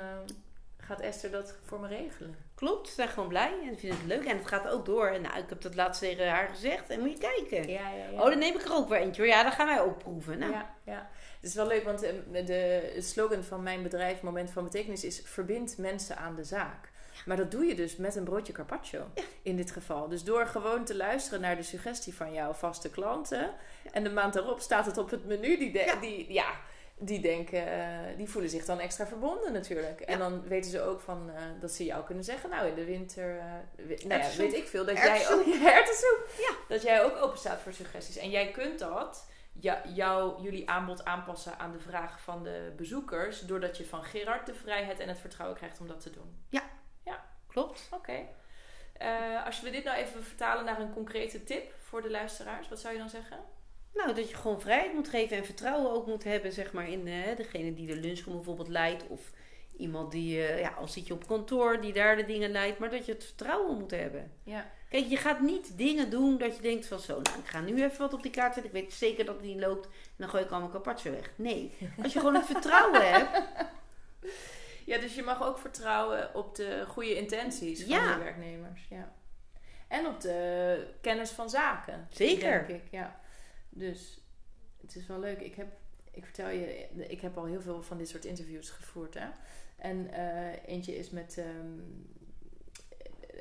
[0.88, 2.36] gaat Esther dat voor me regelen.
[2.54, 4.24] Klopt, ze zijn gewoon blij en vinden het leuk.
[4.24, 5.06] En het gaat ook door.
[5.06, 6.90] En nou, ik heb dat laatst tegen haar gezegd.
[6.90, 7.68] En moet je kijken.
[7.70, 9.24] Ja, ja, Oh, dan neem ik er ook weer eentje.
[9.26, 10.38] Ja, dan gaan wij ook proeven.
[10.38, 11.08] Nou, Ja, ja.
[11.40, 12.12] Het is wel leuk, want eh,
[12.46, 16.90] de slogan van mijn bedrijf, Moment van Betekenis, is verbind mensen aan de zaak.
[17.26, 19.06] Maar dat doe je dus met een broodje carpaccio
[19.42, 20.08] in dit geval.
[20.08, 23.50] Dus door gewoon te luisteren naar de suggestie van jouw vaste klanten.
[23.92, 25.58] En de maand daarop staat het op het menu.
[25.58, 25.94] Die, de- Ja.
[25.94, 26.46] die, ja,
[26.98, 30.00] die denken, eh, die voelen zich dan extra verbonden natuurlijk.
[30.00, 32.84] En dan weten ze ook van eh, dat ze jou kunnen zeggen, nou in de
[32.84, 36.50] winter, eh, nou ja, weet ik veel, dat jij ook hertensoep, Ja.
[36.68, 38.16] dat jij ook open staat voor suggesties.
[38.16, 43.40] En jij kunt dat ja, jou, jullie aanbod aanpassen aan de vraag van de bezoekers.
[43.40, 46.46] Doordat je van Gerard de vrijheid en het vertrouwen krijgt om dat te doen.
[47.48, 47.88] klopt.
[47.90, 48.26] Oké.
[48.92, 52.80] Eh, als we dit nou even vertalen naar een concrete tip voor de luisteraars, wat
[52.80, 53.38] zou je dan zeggen?
[54.04, 57.06] Nou, dat je gewoon vrijheid moet geven en vertrouwen ook moet hebben, zeg maar, in
[57.06, 59.06] eh, degene die de lunchroom bijvoorbeeld leidt.
[59.08, 59.30] Of
[59.76, 62.78] iemand die, eh, ja, al zit je op kantoor, die daar de dingen leidt.
[62.78, 64.32] Maar dat je het vertrouwen moet hebben.
[64.42, 64.70] Ja.
[64.88, 67.82] Kijk, je gaat niet dingen doen dat je denkt van zo, nou, ik ga nu
[67.84, 68.74] even wat op die kaart zetten.
[68.74, 69.84] Ik weet zeker dat het niet loopt.
[69.86, 71.30] En dan gooi ik al mijn carpaccio weg.
[71.36, 73.42] Nee, als je gewoon het vertrouwen hebt.
[74.84, 78.12] ja, dus je mag ook vertrouwen op de goede intenties van Ja.
[78.12, 78.86] je werknemers.
[78.90, 79.12] Ja.
[79.88, 82.06] En op de kennis van zaken.
[82.10, 82.66] Zeker.
[82.66, 83.20] Denk ik, ja.
[83.78, 84.20] Dus
[84.80, 85.40] het is wel leuk.
[85.40, 85.68] Ik heb
[86.10, 89.14] ik vertel je, ik heb al heel veel van dit soort interviews gevoerd.
[89.14, 89.26] Hè?
[89.76, 91.78] En eh, eentje is met ehm,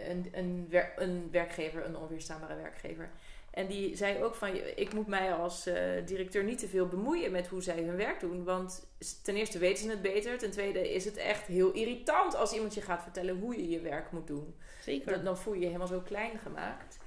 [0.09, 3.09] een, een, wer- een werkgever, een onweerstaanbare werkgever.
[3.51, 7.31] En die zei ook van, ik moet mij als eh, directeur niet te veel bemoeien
[7.31, 8.43] met hoe zij hun werk doen.
[8.43, 8.87] Want
[9.23, 10.37] ten eerste weten ze het beter.
[10.37, 13.79] Ten tweede is het echt heel irritant als iemand je gaat vertellen hoe je je
[13.79, 14.55] werk moet doen.
[14.81, 15.11] Zeker.
[15.11, 16.97] Dat, dan voel je je helemaal zo klein gemaakt.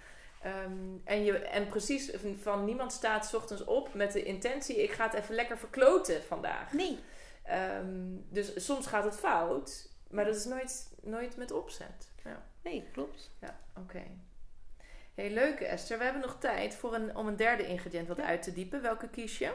[0.41, 2.11] Ehm, en, je, en precies
[2.43, 6.23] van niemand staat 's ochtends op met de intentie: ik ga het even lekker verkloten
[6.23, 6.73] vandaag.
[6.73, 6.99] Nee.
[7.43, 12.11] Ehm, dus soms gaat het fout, maar dat is nooit, nooit met opzet.
[12.25, 13.31] Ja, Nee, klopt.
[13.41, 14.03] ja oké.
[15.15, 15.99] Hey, leuk Esther.
[15.99, 18.25] We hebben nog tijd voor een, om een derde ingrediënt wat Ja.
[18.25, 18.83] uit te diepen.
[18.83, 19.53] Welke kies je?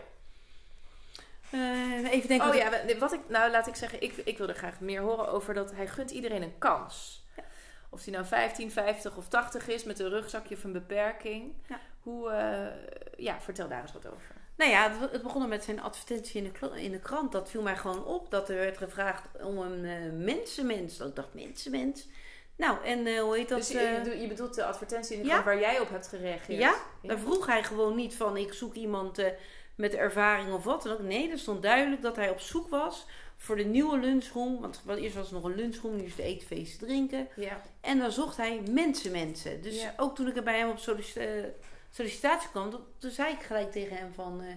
[1.51, 2.47] Eh, even denken.
[2.47, 5.01] oh wat ja, wat ik, nou laat ik zeggen, ik, ik wil er graag meer
[5.01, 7.24] horen over dat hij gunt iedereen een kans.
[7.95, 11.53] Of die nou 15, 50 of 80 is met een rugzakje of een beperking.
[11.67, 11.79] Ja.
[12.01, 12.67] Hoe, eh,
[13.17, 14.35] ja, vertel daar eens wat over.
[14.55, 17.31] Nou ja, het, begon met zijn advertentie in de, in de krant.
[17.31, 18.31] Dat viel mij gewoon op.
[18.31, 20.97] Dat er werd gevraagd om een eh, mensenmens.
[20.97, 22.07] Dat ik dacht, mensenmens?
[22.55, 23.57] Nou, en eh, hoe heet dat?
[23.57, 25.31] dus je, je bedoelt- de advertentie in de ja.
[25.31, 26.59] krant waar jij op hebt gereageerd?
[26.59, 29.23] Ja, Daar vroeg hij gewoon niet van, ik zoek iemand
[29.75, 30.99] met ervaring of wat dan ook.
[30.99, 33.05] Nee, er stond duidelijk dat hij op zoek was
[33.45, 34.61] voor de nieuwe lunchroom.
[34.61, 37.27] Want eerst was er nog een lunchroom, nu is het eten, feesten, drinken.
[37.35, 37.61] Ja.
[37.81, 39.61] En dan zocht hij mensen, mensen.
[39.61, 39.93] Dus Ja.
[39.97, 41.43] ook toen ik er bij hem op eh,
[41.91, 44.41] sollicitatie kwam, toen, toen zei ik gelijk tegen hem van...
[44.41, 44.47] eh,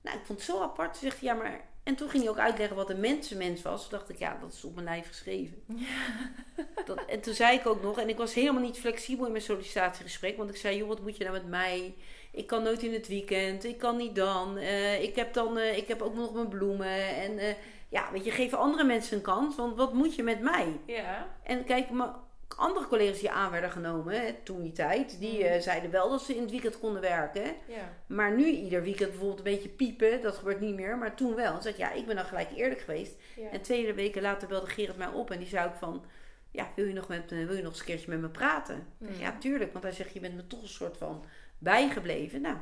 [0.00, 0.92] nou, ik vond het zo apart.
[0.92, 1.60] Toen zegt hij, ja, maar...
[1.82, 3.80] En toen ging hij ook uitleggen wat een mensenmens was.
[3.88, 5.62] Toen dacht ik, ja, dat is op mijn lijf geschreven.
[6.86, 9.44] Dat, en toen zei ik ook nog, en ik was helemaal niet flexibel in mijn
[9.44, 10.36] sollicitatiegesprek.
[10.36, 11.94] Want ik zei, joh, wat moet je nou met mij?
[12.32, 14.56] Ik kan nooit in het weekend, ik kan niet dan.
[14.56, 17.16] Eh, ik, heb dan ik heb ook nog mijn bloemen.
[17.16, 17.56] En
[17.94, 19.56] ja, weet je, geef andere mensen een kans.
[19.56, 20.80] Want wat moet je met mij?
[20.86, 21.26] Ja.
[21.42, 22.10] En kijk, mijn
[22.56, 25.46] andere collega's die aan werden genomen hè, toen die tijd, die Mhm.
[25.52, 27.44] eh, zeiden wel dat ze in het weekend konden werken.
[27.66, 27.92] Ja.
[28.06, 30.96] Maar nu ieder weekend bijvoorbeeld een beetje piepen, dat gebeurt niet meer.
[30.98, 31.66] Maar toen wel.
[31.66, 33.14] Ik, ja, ik ben dan gelijk eerlijk geweest.
[33.36, 33.50] Ja.
[33.50, 36.04] En twee weken later belde Gerard mij op en die zei ook van,
[36.50, 38.86] ja, wil je nog, met, me- wil je nog eens een keertje met me praten?
[39.00, 39.20] Zeg, Mhm.
[39.20, 39.72] ja, tuurlijk.
[39.72, 41.24] Want hij zegt, je bent me toch een soort van
[41.58, 42.40] bijgebleven.
[42.40, 42.56] Nou,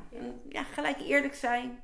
[0.49, 1.81] ja, gelijk eerlijk zijn.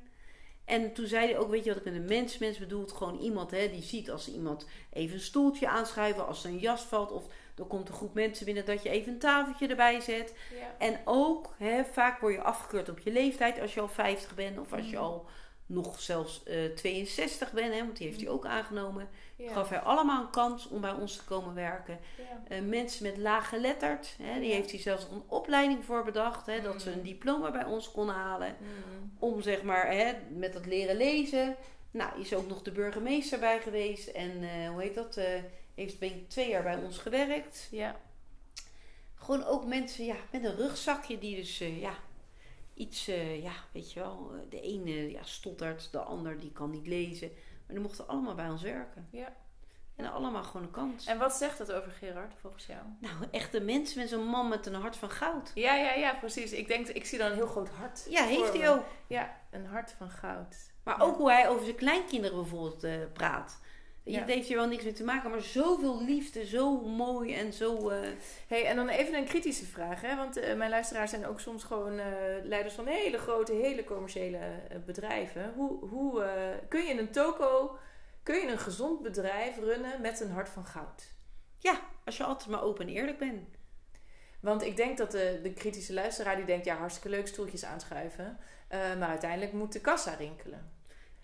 [0.69, 2.91] En toen zei hij ook, weet je wat ik met een mens, mens bedoelt?
[2.91, 7.11] Gewoon iemand hè, die ziet als iemand even een stoeltje aanschuiven, als een jas valt.
[7.11, 7.23] Of
[7.57, 10.33] er komt een groep mensen binnen dat je even een tafeltje erbij zet.
[10.59, 10.75] Ja.
[10.85, 14.59] En ook, hè, vaak word je afgekeurd op je leeftijd als je al 50 bent.
[14.59, 15.03] Of als je Mhm.
[15.03, 15.25] al
[15.69, 19.09] nog zelfs eh 62 bent, hè, want die heeft hij ook aangenomen.
[19.35, 19.51] Ja.
[19.51, 21.99] Gaf hij allemaal een kans om bij ons te komen werken.
[22.17, 22.55] Ja.
[22.55, 24.55] Eh, mensen met geletterd, hè, die Ja.
[24.55, 26.45] heeft hij zelfs een opleiding voor bedacht.
[26.45, 26.97] Hè, dat ze Mhm.
[26.97, 28.55] een diploma bij ons konden halen.
[28.59, 28.69] Mhm.
[29.19, 31.55] Om zeg maar hè, met dat leren lezen.
[31.91, 34.07] Nou, is ook nog de burgemeester bij geweest.
[34.07, 35.17] En eh, hoe heet dat?
[35.17, 35.25] eh,
[35.75, 37.67] heeft ben ik twee jaar bij ons gewerkt.
[37.71, 37.95] Ja.
[39.15, 41.93] Gewoon ook mensen ja, met een rugzakje die dus eh, ja,
[42.79, 44.31] iets, eh, ja, weet je wel.
[44.33, 47.27] eh, De ene ja, stottert, de ander die kan niet lezen.
[47.65, 49.07] Maar die mochten allemaal bij ons werken.
[49.11, 49.33] Ja.
[49.95, 51.05] En allemaal gewoon een kans.
[51.05, 52.81] En wat zegt dat over Gerard volgens jou?
[52.99, 55.51] Nou, echte mensen met zo'n man met een hart van goud.
[55.55, 56.51] Ja, ja, ja, precies.
[56.51, 58.05] Ik denk, ik zie dan een heel groot hart.
[58.09, 58.83] Ja, heeft hij ook.
[59.07, 60.55] Ja, een hart van goud.
[60.83, 61.03] Maar Ja.
[61.03, 63.59] ook hoe hij over zijn kleinkinderen bijvoorbeeld eh, praat.
[64.03, 64.19] Ja.
[64.19, 67.89] Het heeft hier wel niks mee te maken, maar zoveel liefde, zo mooi en zo.
[67.89, 68.09] eh,
[68.47, 70.15] Hey, en dan even een kritische vraag, hè?
[70.15, 72.05] want eh, mijn luisteraars zijn ook soms gewoon eh,
[72.43, 74.39] leiders van hele grote, hele commerciële
[74.85, 75.53] bedrijven.
[75.55, 76.23] Hoe, hoe
[76.67, 77.77] kun je een toko,
[78.23, 81.13] kun je een gezond bedrijf runnen met een hart van goud?
[81.57, 83.57] ja, als je altijd maar open en eerlijk bent.
[84.41, 88.37] Want ik denk dat de, de kritische luisteraar die denkt, ja, hartstikke leuk stoeltjes aanschuiven,
[88.69, 90.71] maar uiteindelijk moet de kassa rinkelen.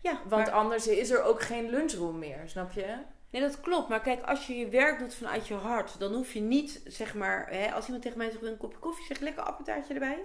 [0.05, 2.95] Ja, Want maar- anders is er ook geen lunchroom meer, snap je?
[3.29, 3.89] Nee, dat klopt.
[3.89, 7.13] Maar kijk, als je je werk doet vanuit je hart, dan hoef je niet, zeg
[7.15, 9.93] maar, hè, als iemand tegen mij zegt, wil je een kopje koffie, zeg lekker appeltaartje
[9.93, 10.19] erbij.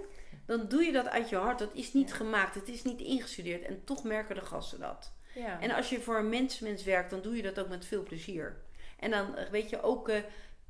[0.46, 1.58] Dan doe je dat uit je hart.
[1.58, 2.14] Dat is niet Ja.
[2.14, 3.62] gemaakt, het is niet ingestudeerd.
[3.64, 5.12] En toch merken de gasten dat.
[5.34, 5.60] Ja.
[5.60, 8.56] En als je voor een mens-mens werkt, dan doe je dat ook met veel plezier.
[8.98, 10.16] En dan eh, weet je ook, eh,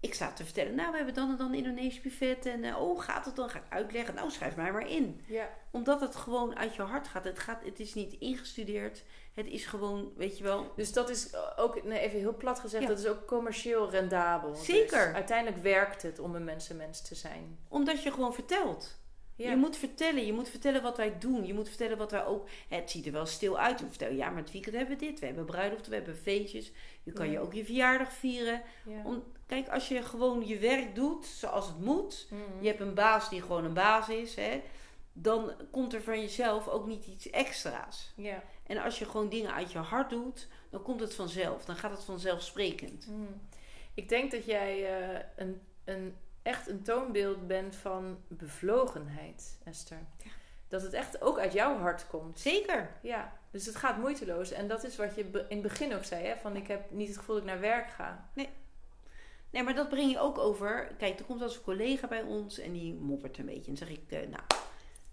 [0.01, 2.47] ik sta te vertellen, nou, we hebben dan en dan Indonesisch buffet.
[2.47, 3.51] En eh, oh, gaat het dan?
[3.51, 4.15] Ga ik uitleggen.
[4.15, 5.21] Nou, schrijf mij maar in.
[5.27, 5.49] ja.
[5.71, 7.25] Omdat het gewoon uit je hart gaat.
[7.25, 9.05] Het, gaat, het is niet ingestudeerd.
[9.35, 12.83] Het is gewoon, weet je wel, Dus dat is ook, nee, even heel plat gezegd,
[12.83, 12.89] Ja.
[12.89, 14.55] dat is ook commercieel rendabel.
[14.55, 15.05] Zeker.
[15.07, 17.59] Dus uiteindelijk werkt het om een mensenmens te zijn.
[17.69, 18.99] omdat je gewoon vertelt.
[19.37, 19.51] Ja.
[19.51, 21.47] Je moet vertellen, je moet vertellen wat wij doen.
[21.47, 22.49] Je moet vertellen wat wij ook.
[22.69, 23.79] Het ziet er wel stil uit.
[23.81, 25.21] Je vertellen, ja, maar het weekend hebben we dit.
[25.21, 26.73] We hebben bruiloften, we hebben feestjes.
[27.03, 27.33] Je kan Ja.
[27.33, 28.63] je ook je verjaardag vieren.
[29.05, 32.27] Om, kijk, als je gewoon je werk doet zoals het moet.
[32.31, 32.41] Mhm.
[32.61, 34.35] Je hebt een baas die gewoon een baas is.
[34.35, 34.63] Hè,
[35.13, 38.15] dan komt er van jezelf ook niet iets extra's.
[38.67, 41.65] En als je gewoon dingen uit je hart doet, dan komt het vanzelf.
[41.65, 43.07] Dan gaat het vanzelfsprekend.
[43.07, 43.33] Mhm.
[43.95, 49.99] Ik denk dat jij eh, een, een, echt een toonbeeld bent van bevlogenheid, Esther.
[50.25, 50.31] Ja.
[50.69, 52.41] dat het echt ook uit jouw hart komt.
[52.41, 52.91] Zeker.
[53.03, 54.51] Ja, dus het gaat moeiteloos.
[54.51, 56.37] En dat is wat je in het begin ook zei, hè?
[56.37, 58.31] Van ik heb niet het gevoel dat ik naar werk ga.
[58.35, 58.49] Nee,
[59.53, 60.95] maar dat breng je ook over.
[60.99, 63.71] Kijk, er komt als een collega bij ons en die moppert een beetje.
[63.71, 64.43] En dan zeg ik, eh, nou,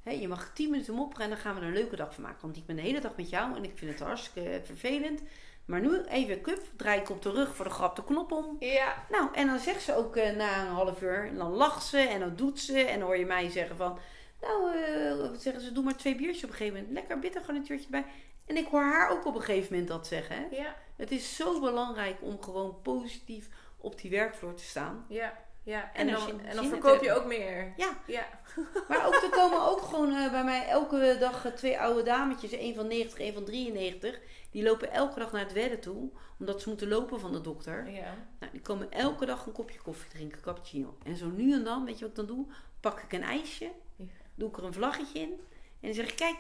[0.04, 2.23] hè, je mag 10 minuten mopperen en dan gaan we er een leuke dag van
[2.23, 2.41] maken.
[2.41, 5.21] Want ik ben de hele dag met jou en ik vind het hartstikke vervelend.
[5.67, 8.56] Maar nu even kup, draai ik op de rug voor de grap de knop om.
[8.60, 9.06] Ja.
[9.10, 11.97] Nou, en dan zegt ze ook eh, na een half uur, en dan lacht ze
[11.97, 12.80] en dan doet ze.
[12.80, 14.00] En dan hoor je mij zeggen van,
[14.41, 16.93] nou, eh, wat zeggen ze, doe maar twee biertjes op een gegeven moment.
[16.93, 18.06] Lekker bitter garnituurtje bij.
[18.45, 20.36] En ik hoor haar ook op een gegeven moment dat zeggen.
[20.36, 20.56] Hè?
[20.56, 25.06] Ja, Het is zo belangrijk om gewoon positief op die werkvloer te staan.
[25.10, 25.94] ja, ja.
[25.94, 27.74] En dan, en dan verkoop je ook meer.
[27.78, 27.90] Ja.
[28.06, 28.26] Ja.
[28.90, 32.52] Maar ook er komen ook gewoon eh, bij mij elke dag eh, twee oude dametjes,
[32.52, 34.20] één van 90, één van 93.
[34.52, 36.10] Die lopen elke dag naar het wedden toe,
[36.40, 37.90] omdat ze moeten lopen van de dokter.
[37.92, 38.13] Ja.
[38.40, 40.98] Nou, die komen elke dag een kopje koffie drinken, cappuccino.
[41.04, 42.46] En zo nu en dan, weet je wat ik dan doe?
[42.80, 44.06] Pak ik een ijsje, Ja.
[44.36, 45.30] doe ik er een vlaggetje in.
[45.32, 45.40] En
[45.80, 46.38] dan zeg ik, kijk,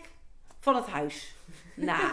[0.59, 1.35] van het huis.
[1.75, 2.11] Nou,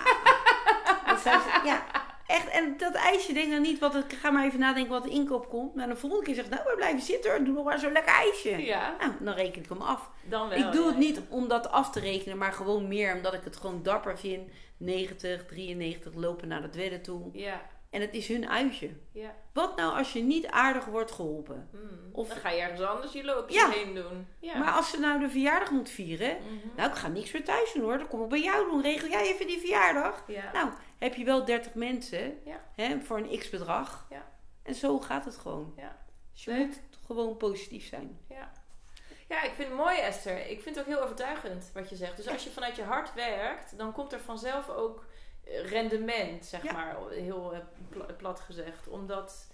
[1.19, 1.85] ze, ja,
[2.27, 2.49] echt.
[2.49, 5.49] En dat ijsje, denk dan niet, wat, ik ga maar even nadenken wat de inkoop
[5.49, 5.75] komt.
[5.75, 7.93] Maar de volgende keer zeg ik, nou, we blijven zitten hoor, doe nog maar zo'n
[7.93, 8.65] lekker ijsje.
[8.65, 10.11] Ja, Nou, dan reken ik hem af.
[10.23, 10.59] dan wel.
[10.59, 10.89] ik doe ja.
[10.89, 14.19] het niet om dat af te rekenen, maar gewoon meer omdat ik het gewoon dapper
[14.19, 14.51] vind.
[14.77, 17.31] 90, 93 lopen naar het wedden toe.
[17.33, 17.63] Ja,
[17.95, 18.91] En het is hun uitje.
[19.13, 19.35] ja.
[19.53, 21.69] Wat nou als je niet aardig wordt geholpen?
[21.71, 22.09] Hmm.
[22.13, 23.71] Of- dan ga je ergens anders je loopje Ja.
[23.71, 24.27] heen doen.
[24.41, 24.59] Ja.
[24.59, 26.37] Maar als ze nou de verjaardag moet vieren.
[26.43, 26.77] Mhm.
[26.77, 27.99] Nou, ik ga niks meer thuis doen hoor.
[27.99, 28.83] Dat kom ik bij jou doen.
[28.83, 30.25] Regel jij even die verjaardag.
[30.27, 30.53] ja.
[30.53, 32.61] Nou, heb je wel 30 mensen Ja.
[32.75, 34.07] hè, voor een x bedrag.
[34.11, 34.27] Ja.
[34.63, 35.75] En zo gaat het gewoon.
[35.77, 35.97] Ja.
[36.33, 36.67] Dus je Leuk.
[36.67, 38.19] moet gewoon positief zijn.
[38.29, 38.53] Ja.
[39.29, 40.47] ja, ik vind het mooi Esther.
[40.51, 42.17] Ik vind het ook heel overtuigend wat je zegt.
[42.17, 45.05] Dus als je vanuit je hart werkt, dan komt er vanzelf ook
[45.45, 46.73] rendement, zeg Ja.
[46.73, 46.97] maar.
[47.11, 48.89] Heel eh, pla- plat gezegd.
[48.89, 49.47] Omdat,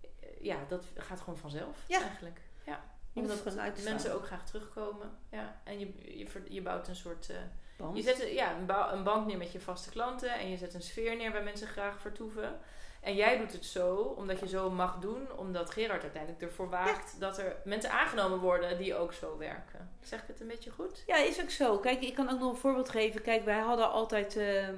[0.00, 2.00] eh, ja, dat gaat gewoon vanzelf Ja.
[2.02, 2.40] eigenlijk.
[2.66, 2.84] Ja.
[3.14, 3.44] Omdat
[3.84, 5.10] mensen ook graag terugkomen.
[5.30, 5.60] Ja.
[5.64, 7.30] En je, je, je bouwt een soort...
[7.76, 10.34] Want- je zet een- ja, een, bouw- een bank neer met je vaste klanten.
[10.38, 12.60] En je zet een sfeer neer waar mensen graag vertoeven.
[13.00, 15.36] En jij doet het zo, omdat je zo mag doen.
[15.36, 19.90] Omdat Gerard uiteindelijk ervoor waakt dat er mensen aangenomen worden die ook zo werken.
[20.02, 21.02] Zeg ik het een beetje goed?
[21.06, 21.78] Ja, is ook zo.
[21.78, 23.22] Kijk, ik kan ook nog een voorbeeld geven.
[23.22, 24.36] Kijk, wij hadden altijd...
[24.36, 24.74] ehm,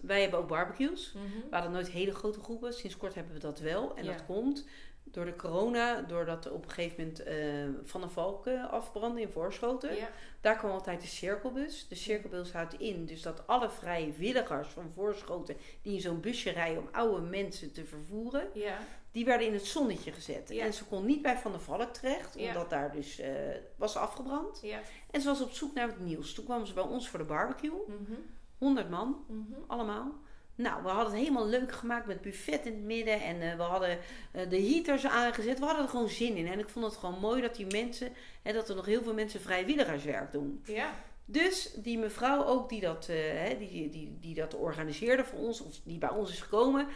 [0.00, 1.12] wij hebben ook barbecues.
[1.50, 2.72] We hadden nooit hele grote groepen.
[2.74, 3.96] Sinds kort hebben we dat wel.
[3.96, 4.12] En Ja.
[4.12, 4.64] dat komt
[5.10, 6.00] door de corona.
[6.02, 9.96] Doordat er op een gegeven moment eh, Van de Valken afbrandde in Voorschoten.
[9.96, 10.08] Ja.
[10.40, 11.88] Daar kwam altijd de cirkelbus.
[11.88, 15.56] De cirkelbus houdt in dus dat alle vrijwilligers van Voorschoten...
[15.82, 18.48] die in zo'n busje rijden om oude mensen te vervoeren...
[18.54, 18.78] Ja.
[19.12, 20.48] die werden in het zonnetje gezet.
[20.48, 20.64] Ja.
[20.64, 22.36] En ze kon niet bij Van der Valk terecht...
[22.36, 23.30] Omdat daar dus eh,
[23.76, 24.58] was afgebrand.
[24.62, 24.80] Ja.
[25.10, 26.34] En ze was op zoek naar het nieuws.
[26.34, 27.80] Toen kwamen ze bij ons voor de barbecue.
[27.86, 28.12] Mhm.
[28.58, 29.60] 100 man, Mhm.
[29.66, 30.12] allemaal.
[30.56, 33.20] Nou, we hadden het helemaal leuk gemaakt met buffet in het midden.
[33.20, 33.98] En eh, we hadden
[34.32, 35.58] eh, de heaters aangezet.
[35.58, 36.46] We hadden er gewoon zin in.
[36.46, 38.12] En ik vond het gewoon mooi dat die mensen...
[38.42, 40.62] Hè, dat er nog heel veel mensen vrijwilligerswerk doen.
[40.64, 40.94] Ja.
[41.24, 45.60] Dus die mevrouw ook die dat, eh, hè, die, die, die dat organiseerde voor ons,
[45.60, 46.86] of die bij ons is gekomen,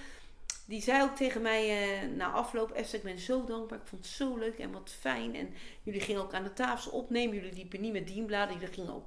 [0.67, 3.79] die zei ook tegen mij na afloop: Esther, ik ben zo dankbaar.
[3.79, 5.35] Ik vond het zo leuk en wat fijn.
[5.35, 7.35] En jullie gingen ook aan de tafel opnemen.
[7.35, 8.55] Jullie liepen niet met dienbladen.
[8.55, 9.07] Jullie gingen ook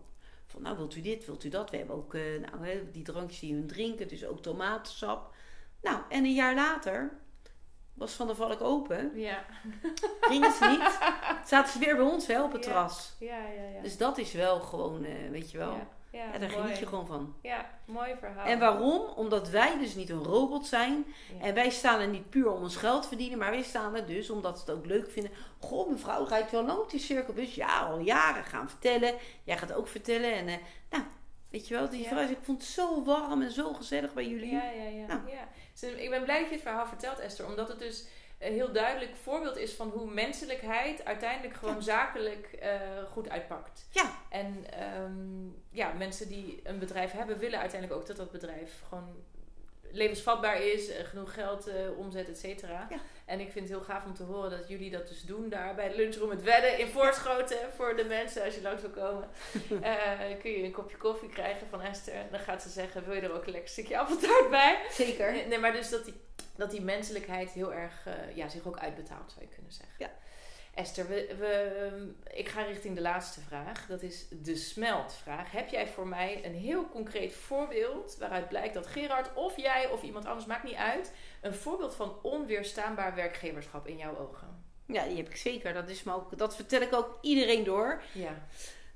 [0.54, 1.70] van: Nou, wilt u dit, wilt u dat?
[1.70, 5.34] We hebben ook eh, nou, hè, die drankjes die hun drinken, dus ook tomatensap.
[5.82, 7.12] Nou, en een jaar later
[7.94, 9.12] was Van der Valk open.
[9.16, 9.46] Ja.
[10.22, 11.00] Gingen ze niet.
[11.50, 12.72] Zaten ze weer bij ons wel op het Ja.
[12.72, 13.16] terras.
[13.20, 13.82] Ja, ja, ja.
[13.82, 15.72] Dus dat is wel gewoon, eh, weet je wel.
[15.72, 16.62] Ja, ja, Ja, daar mooi.
[16.62, 17.36] geniet je gewoon van.
[17.42, 18.46] Ja, mooi verhaal.
[18.46, 19.02] En waarom?
[19.16, 21.06] Omdat wij dus niet een robot zijn.
[21.40, 21.46] Ja.
[21.46, 23.38] En wij staan er niet puur om ons geld te verdienen.
[23.38, 25.32] Maar wij staan er dus omdat we het ook leuk vinden.
[25.60, 27.56] Goh, mevrouw, rijdt wel lang op die cirkelbus?
[27.56, 28.44] Ja, al jaren.
[28.44, 29.14] Gaan vertellen.
[29.44, 30.34] Jij gaat ook vertellen.
[30.34, 30.56] En eh,
[30.90, 31.04] nou,
[31.50, 31.90] weet je wel.
[31.90, 32.08] Die Ja.
[32.10, 34.52] vrouw, ik vond het zo warm en zo gezellig bij jullie.
[34.54, 35.06] Ja, ja, ja.
[35.08, 35.20] Nou.
[35.28, 35.48] ja.
[35.80, 37.46] Dus ik ben blij dat je het verhaal vertelt, Esther.
[37.48, 38.06] Omdat het dus
[38.52, 42.80] heel duidelijk voorbeeld is van hoe menselijkheid uiteindelijk gewoon zakelijk eh,
[43.12, 43.88] goed uitpakt.
[43.90, 44.12] Ja.
[44.30, 49.24] En ehm, ja, mensen die een bedrijf hebben, willen uiteindelijk ook dat dat bedrijf gewoon
[49.92, 52.88] levensvatbaar is, eh, genoeg geld, eh, omzet, et cetera.
[52.90, 52.98] Ja.
[53.26, 55.76] En ik vind het heel gaaf om te horen dat jullie dat dus doen daar
[55.76, 59.30] bij het lunchroom het wedden in Voorschoten voor de mensen als je langs wil komen.
[59.82, 62.14] Eh, kun je een kopje koffie krijgen van Esther.
[62.14, 64.80] En dan gaat ze zeggen, wil je er ook een lekker stukje appeltaart bij?
[64.92, 65.32] Zeker.
[65.32, 66.14] Nee, nee, maar dus dat die,
[66.56, 69.96] dat die menselijkheid heel erg eh, ja, zich ook uitbetaalt, zou je kunnen zeggen.
[69.98, 70.12] Ja.
[70.74, 73.86] Esther, we, we, ehm, ik ga richting de laatste vraag.
[73.88, 75.52] Dat is de smeltvraag.
[75.52, 80.02] Heb jij voor mij een heel concreet voorbeeld waaruit blijkt dat Gerard of jij of
[80.02, 81.12] iemand anders, maakt niet uit,
[81.44, 84.48] een voorbeeld van onweerstaanbaar werkgeverschap in jouw ogen?
[84.86, 85.74] Ja, die heb ik zeker.
[85.74, 88.02] Dat, is me ook, dat vertel ik ook iedereen door.
[88.14, 88.48] Ja.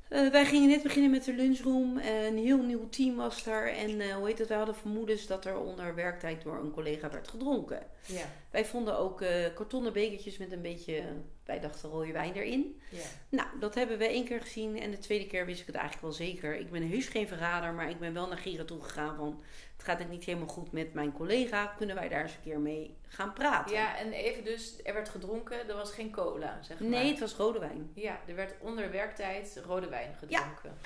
[0.10, 1.98] Eh, wij gingen net beginnen met de lunchroom.
[1.98, 3.68] Een heel nieuw team was daar.
[3.68, 4.48] En eh, hoe heet het?
[4.48, 7.88] Wij hadden vermoedens dat er onder werktijd door een collega werd gedronken.
[8.06, 8.26] Ja.
[8.52, 11.04] Wij vonden ook eh, kartonnen bekertjes met een beetje
[11.48, 12.82] wij dachten rode wijn erin.
[12.90, 13.04] Ja.
[13.30, 14.80] Nou, dat hebben we één keer gezien.
[14.80, 16.56] En de tweede keer wist ik het eigenlijk wel zeker.
[16.56, 19.42] Ik ben heus geen verrader, maar ik ben wel naar Gerard toe gegaan van...
[19.78, 21.74] Het gaat het niet helemaal goed met mijn collega.
[21.78, 23.76] Kunnen wij daar eens een keer mee gaan praten?
[23.76, 26.90] ja, en even dus, er werd gedronken, er was geen cola, zeg maar.
[26.90, 27.92] Nee, het was rode wijn.
[27.94, 30.78] Ja, er werd onder werktijd rode wijn gedronken.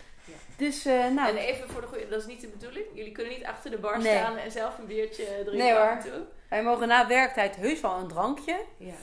[0.58, 1.30] Dus, eh, nou...
[1.30, 2.86] En even voor de goede, dat is niet de bedoeling.
[2.94, 4.18] Jullie kunnen niet achter de bar Nee.
[4.18, 5.98] staan en zelf een biertje drinken Nee, hoor.
[6.04, 6.26] toe.
[6.50, 8.62] Wij mogen na werktijd heus wel een drankje.
[8.78, 8.94] Ja,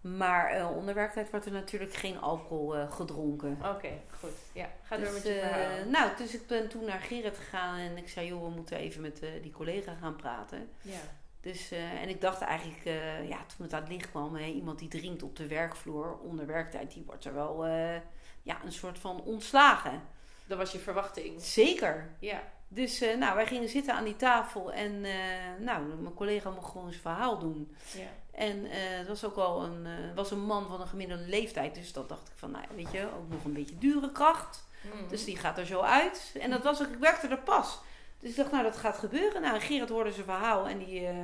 [0.00, 3.58] Maar eh, onder werktijd wordt er natuurlijk geen alcohol eh, gedronken.
[3.64, 4.30] oké, goed.
[4.52, 5.88] Ja, ga door Dus, met je eh, verhaal.
[5.88, 9.00] nou, dus ik ben toen naar Gerrit gegaan en ik zei, joh, we moeten even
[9.00, 10.70] met die collega gaan praten.
[10.80, 11.00] Ja.
[11.40, 12.84] Dus, en ik dacht eigenlijk,
[13.28, 16.46] ja, toen het aan het licht kwam, hè, iemand die drinkt op de werkvloer onder
[16.46, 17.66] werktijd, die wordt er wel
[18.42, 20.02] ja, een soort van ontslagen.
[20.46, 21.42] Dat was je verwachting.
[21.42, 22.10] Zeker.
[22.18, 22.42] Ja.
[22.68, 25.00] Dus nou, wij gingen zitten aan die tafel en
[25.58, 27.76] nou, mijn collega mocht gewoon zijn verhaal doen.
[27.94, 28.08] ja.
[28.38, 31.74] En eh, het was ook al een, eh, was een man van een gemiddelde leeftijd,
[31.74, 34.66] dus dat dacht ik van, nou, weet je, ook nog een beetje dure kracht.
[34.82, 35.08] Mhm.
[35.08, 36.34] Dus die gaat er zo uit.
[36.40, 37.80] En dat was ook, ik werkte er pas.
[38.18, 39.42] Dus ik dacht, nou, dat gaat gebeuren.
[39.42, 41.14] Nou, Gerard hoorde zijn verhaal en die, eh,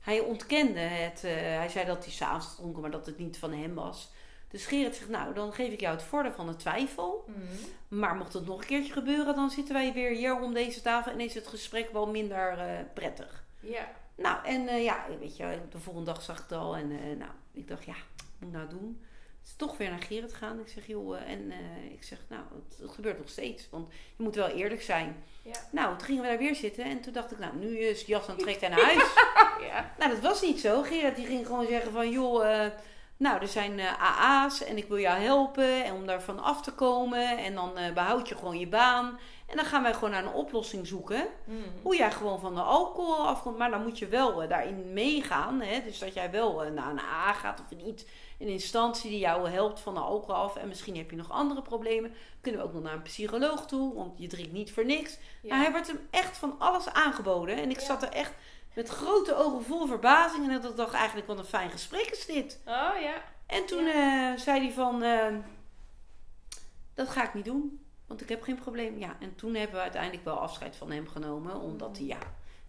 [0.00, 1.22] hij ontkende het.
[1.22, 4.10] hij zei dat hij s'avonds had gedronken, maar dat het niet van hem was.
[4.48, 7.24] Dus Gerard zegt, nou, dan geef ik jou het voordeel van de twijfel.
[7.26, 7.98] Mhm.
[8.00, 11.12] Maar mocht het nog een keertje gebeuren, dan zitten wij weer hier om deze tafel
[11.12, 12.56] en is het gesprek wel minder
[12.94, 13.44] prettig.
[13.60, 13.88] Ja.
[14.14, 16.76] Nou, en eh, ja, weet je, de volgende dag zag ik het al.
[16.76, 19.02] En eh, nou, ik dacht, ja, wat moet ik nou doen?
[19.42, 20.60] Dus toch weer naar Gerrit gaan.
[20.60, 21.52] Ik zeg, joh, eh, en
[21.92, 23.70] ik zeg, nou, het, het gebeurt nog steeds.
[23.70, 25.24] Want je moet wel eerlijk zijn.
[25.42, 25.68] Ja.
[25.70, 26.84] Nou, toen gingen we daar weer zitten.
[26.84, 29.14] En toen dacht ik, nou, nu is jas aan het trekken naar huis.
[29.66, 29.94] Ja.
[29.98, 30.82] nou, dat was niet zo.
[30.82, 32.70] Gerrit die ging gewoon zeggen van, joh,
[33.22, 35.84] nou, er zijn eh, AA's en ik wil jou helpen.
[35.84, 37.38] En om daarvan af te komen.
[37.38, 39.18] En dan eh, behoud je gewoon je baan.
[39.46, 41.26] En dan gaan wij gewoon naar een oplossing zoeken.
[41.44, 41.58] Mhm.
[41.82, 43.58] Hoe jij gewoon van de alcohol afkomt.
[43.58, 45.60] Maar dan moet je wel eh, daarin meegaan.
[45.60, 45.82] Hè?
[45.84, 48.04] Dus dat jij wel naar een AA gaat of een iets.
[48.38, 50.56] Een instantie die jou helpt van de alcohol af.
[50.56, 52.14] En misschien heb je nog andere problemen.
[52.40, 53.94] Kunnen we ook nog naar een psycholoog toe.
[53.94, 55.18] Want je drinkt niet voor niks.
[55.42, 55.48] Ja.
[55.48, 57.56] Maar hij werd hem echt van alles aangeboden.
[57.56, 57.86] En ik Ja.
[57.86, 58.32] zat er echt
[58.74, 60.48] met grote ogen vol verbazing.
[60.48, 62.60] En ik dacht eigenlijk, wat een fijn gesprek is dit.
[62.66, 63.14] Oh ja.
[63.46, 65.26] En toen eh, zei hij van, eh,
[66.94, 67.84] dat ga ik niet doen.
[68.06, 68.98] Want ik heb geen probleem.
[68.98, 71.60] Ja, en toen hebben we uiteindelijk wel afscheid van hem genomen.
[71.60, 72.18] Omdat hij, ja,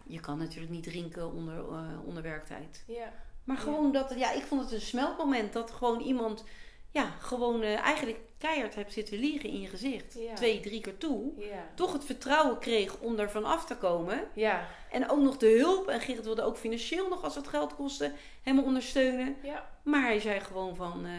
[0.06, 2.84] je kan natuurlijk niet drinken onder, eh, onder werktijd.
[2.86, 3.12] Ja.
[3.44, 3.62] Maar Ja.
[3.62, 5.52] gewoon dat, ja, ik vond het een smeltmoment.
[5.52, 6.44] Dat gewoon iemand,
[6.94, 10.14] ja, gewoon eh, eigenlijk keihard heeft zitten liegen in je gezicht.
[10.14, 10.34] Ja.
[10.34, 11.32] Twee, drie keer toe.
[11.36, 11.68] Ja.
[11.74, 14.28] Toch het vertrouwen kreeg om ervan af te komen.
[14.34, 14.68] Ja.
[14.90, 15.88] En ook nog de hulp.
[15.88, 19.36] En Gerrit wilde ook financieel nog, als het geld kostte, hem ondersteunen.
[19.42, 19.70] Ja.
[19.82, 21.12] Maar hij zei gewoon van, eh,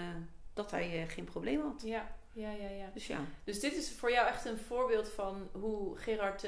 [0.53, 1.81] dat hij eh, geen probleem had.
[1.85, 2.15] Ja.
[2.33, 2.89] Ja, ja, ja.
[2.93, 3.19] Dus ja.
[3.43, 6.47] Dus dit is voor jou echt een voorbeeld van hoe Gerard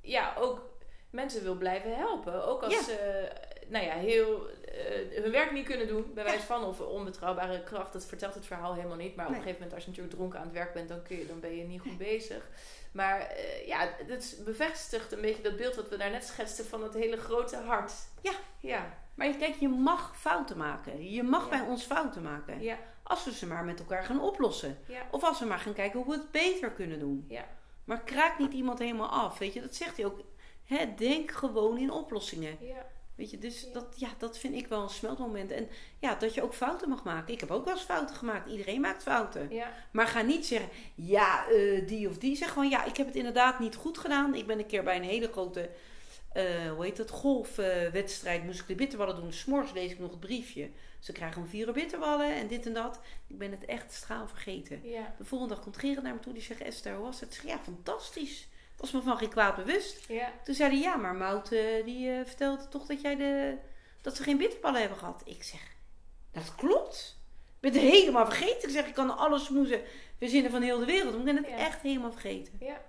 [0.00, 0.70] ja, ook
[1.10, 2.46] mensen wil blijven helpen.
[2.46, 2.82] Ook als Ja.
[2.82, 3.28] ze
[3.68, 7.92] nou ja, heel eh, hun werk niet kunnen doen, bij wijze van, of onbetrouwbare kracht.
[7.92, 9.16] Dat vertelt het verhaal helemaal niet.
[9.16, 11.18] Maar op een gegeven moment, als je natuurlijk dronken aan het werk bent, dan, kun
[11.18, 12.48] je, dan ben je niet goed bezig.
[12.92, 16.94] Maar eh, ja, het bevestigt een beetje dat beeld wat we daarnet schetsten van het
[16.94, 17.92] hele grote hart.
[18.20, 18.32] Ja.
[18.60, 18.98] Ja.
[19.14, 21.10] Maar je- kijk, je mag fouten maken.
[21.10, 21.48] Je mag Ja.
[21.48, 22.60] bij ons fouten maken.
[22.62, 22.78] Ja.
[23.02, 24.78] Als we ze maar met elkaar gaan oplossen.
[24.86, 25.06] Ja.
[25.10, 27.24] Of als we maar gaan kijken hoe we het beter kunnen doen.
[27.28, 27.44] Ja.
[27.84, 29.38] Maar kraak niet iemand helemaal af.
[29.38, 30.20] Weet je, dat zegt hij ook.
[30.64, 32.56] Hè, denk gewoon in oplossingen.
[32.60, 32.86] Ja.
[33.14, 33.72] Weet je, dus Ja.
[33.72, 35.50] Dat, ja, dat vind ik wel een smeltmoment.
[35.50, 37.34] En ja, dat je ook fouten mag maken.
[37.34, 38.50] Ik heb ook wel eens fouten gemaakt.
[38.50, 39.50] Iedereen maakt fouten.
[39.50, 39.72] Ja.
[39.90, 42.36] Maar ga niet zeggen, ja, eh, die of die.
[42.36, 44.34] Zeg gewoon, ja, ik heb het inderdaad niet goed gedaan.
[44.34, 45.70] Ik ben een keer bij een hele grote,
[46.32, 48.44] eh, hoe heet het, golfwedstrijd.
[48.44, 49.32] moest ik de bitterballen doen.
[49.32, 50.70] S'morgens lees ik nog het briefje.
[50.98, 53.00] Ze krijgen om vier bitterballen en dit en dat.
[53.26, 54.80] Ik ben het echt straal vergeten.
[54.88, 55.14] Ja.
[55.18, 56.32] De volgende dag komt Gerrit naar me toe.
[56.32, 57.34] Die zegt, Esther, hoe was het?
[57.34, 58.48] Zeg, ja, fantastisch.
[58.82, 60.04] Was me van geen kwaad bewust.
[60.08, 60.32] Ja.
[60.44, 61.48] Toen zei hij, ja, maar Mout,
[61.84, 63.56] die eh, vertelde toch dat, jij de,
[64.00, 65.22] dat ze geen bitterballen hebben gehad.
[65.24, 65.60] Ik zeg,
[66.32, 67.20] dat klopt.
[67.60, 68.68] Ik ben het helemaal vergeten.
[68.68, 69.80] Ik zeg, ik kan alle smoezen
[70.18, 71.10] verzinnen van heel de wereld.
[71.10, 71.56] Maar ik ben het Ja.
[71.56, 72.52] echt helemaal vergeten.
[72.60, 72.80] Ja.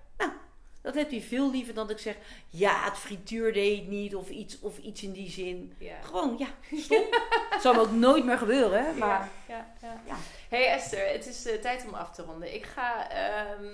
[0.83, 2.15] Dat heb hij veel liever dan dat ik zeg,
[2.49, 4.15] ja, het frituur deed het niet.
[4.15, 5.73] Of iets, of iets in die zin.
[5.77, 6.01] Ja.
[6.01, 6.47] Gewoon, ja,
[6.83, 7.03] stom.
[7.49, 8.93] Het zal me ook nooit meer gebeuren, hè.
[8.93, 10.01] Maar ja, ja, ja.
[10.07, 10.15] Ja.
[10.49, 12.53] Hey Esther, het is eh, tijd om af te ronden.
[12.53, 13.67] Ik ga ehm,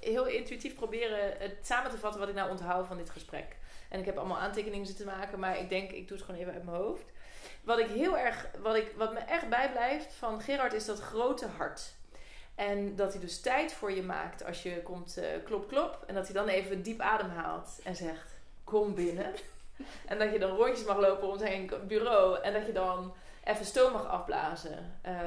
[0.00, 3.56] heel intuïtief proberen het samen te vatten wat ik nou onthoud van dit gesprek.
[3.88, 6.52] En ik heb allemaal aantekeningen zitten maken, maar ik denk, ik doe het gewoon even
[6.52, 7.04] uit mijn hoofd.
[7.62, 11.46] Wat ik heel erg, wat, ik, wat me echt bijblijft van Gerard is dat grote
[11.46, 11.94] hart.
[12.68, 16.04] En dat hij dus tijd voor je maakt als je komt eh, klop klop.
[16.06, 18.34] En dat hij dan even diep adem haalt en zegt,
[18.64, 19.32] kom binnen.
[20.06, 22.40] En dat je dan rondjes mag lopen om zijn bureau.
[22.42, 24.98] En dat je dan even stoom mag afblazen.
[25.02, 25.20] Eh,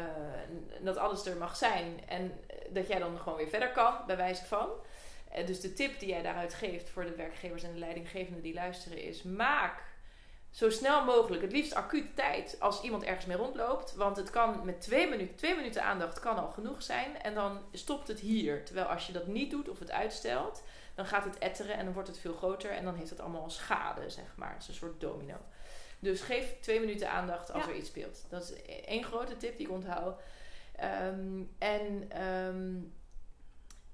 [0.77, 1.99] en dat alles er mag zijn.
[2.07, 4.69] En eh, dat jij dan gewoon weer verder kan, bij wijze van.
[5.45, 9.01] Dus de tip die jij daaruit geeft voor de werkgevers en de leidinggevenden die luisteren
[9.01, 9.83] is: maak
[10.53, 13.95] zo snel mogelijk, het liefst acute tijd, als iemand ergens mee rondloopt.
[13.95, 17.21] Want het kan met twee minuten, twee minuten aandacht kan al genoeg zijn.
[17.21, 18.65] En dan stopt het hier.
[18.65, 20.63] Terwijl als je dat niet doet of het uitstelt,
[20.95, 22.71] dan gaat het etteren en dan wordt het veel groter.
[22.71, 24.53] En dan heeft het allemaal schade, zeg maar.
[24.53, 25.35] Het is een soort domino.
[25.99, 27.69] Dus geef twee minuten aandacht als Ja.
[27.69, 28.25] er iets speelt.
[28.29, 30.21] Dat is één grote tip die ik onthoud.
[30.75, 32.71] Ehm, en ehm,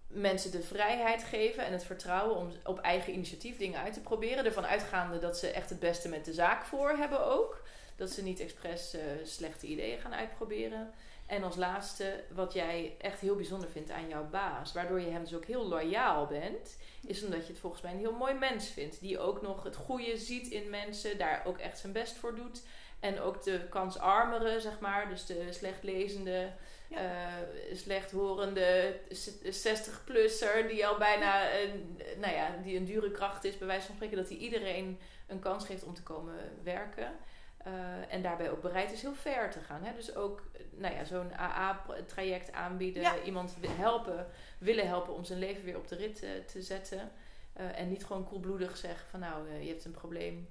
[0.09, 4.45] mensen de vrijheid geven en het vertrouwen om op eigen initiatief dingen uit te proberen.
[4.45, 7.61] Ervan uitgaande dat ze echt het beste met de zaak voor hebben ook.
[7.95, 10.93] Dat ze niet expres eh, slechte ideeën gaan uitproberen.
[11.25, 15.23] En als laatste, wat jij echt heel bijzonder vindt aan jouw baas, waardoor je hem
[15.23, 18.67] dus ook heel loyaal bent, is omdat je het volgens mij een heel mooi mens
[18.67, 18.99] vindt.
[18.99, 22.61] Die ook nog het goede ziet in mensen, daar ook echt zijn best voor doet.
[22.99, 26.51] En ook de kansarmere, zeg maar, dus de slechtlezende,
[26.89, 26.97] Ja.
[26.97, 28.99] eh slechthorende
[29.43, 33.95] 60-plusser, die al bijna een, nou ja, die een dure kracht is, bij wijze van
[33.95, 37.11] spreken, dat hij iedereen een kans geeft om te komen werken.
[37.57, 39.83] Eh, en daarbij ook bereid is heel ver te gaan.
[39.83, 39.93] Hè?
[39.95, 43.21] Dus ook nou ja, zo'n AA-traject aanbieden, Ja.
[43.23, 44.27] iemand helpen,
[44.59, 47.11] willen helpen om zijn leven weer op de rit eh, te zetten.
[47.53, 50.47] En niet gewoon koelbloedig zeggen van nou, je hebt een probleem,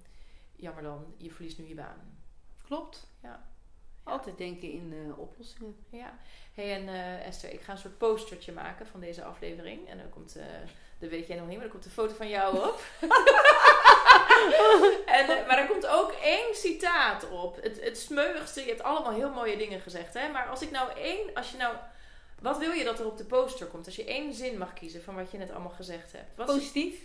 [0.57, 2.19] jammer dan, je verliest nu je baan.
[2.65, 3.07] Klopt.
[3.23, 3.47] Ja.
[4.09, 5.77] Altijd denken in eh, oplossingen.
[5.91, 6.19] Ja.
[6.55, 9.89] hey, en eh, Esther, ik ga een soort postertje maken van deze aflevering.
[9.89, 10.37] En dan komt,
[10.99, 12.81] dat weet jij nog niet, maar dan komt een foto van jou op.
[15.07, 17.63] en, maar er komt ook één citaat op.
[17.63, 18.09] Het, het
[18.55, 20.15] je hebt allemaal heel mooie dingen gezegd.
[20.15, 20.29] Hè?
[20.29, 21.77] Maar als ik nou één, als je nou...
[22.41, 23.87] Wat wil je dat er op de poster komt?
[23.87, 26.37] Als je één zin mag kiezen van wat je net allemaal gezegd hebt.
[26.37, 27.01] Wat is- Positief.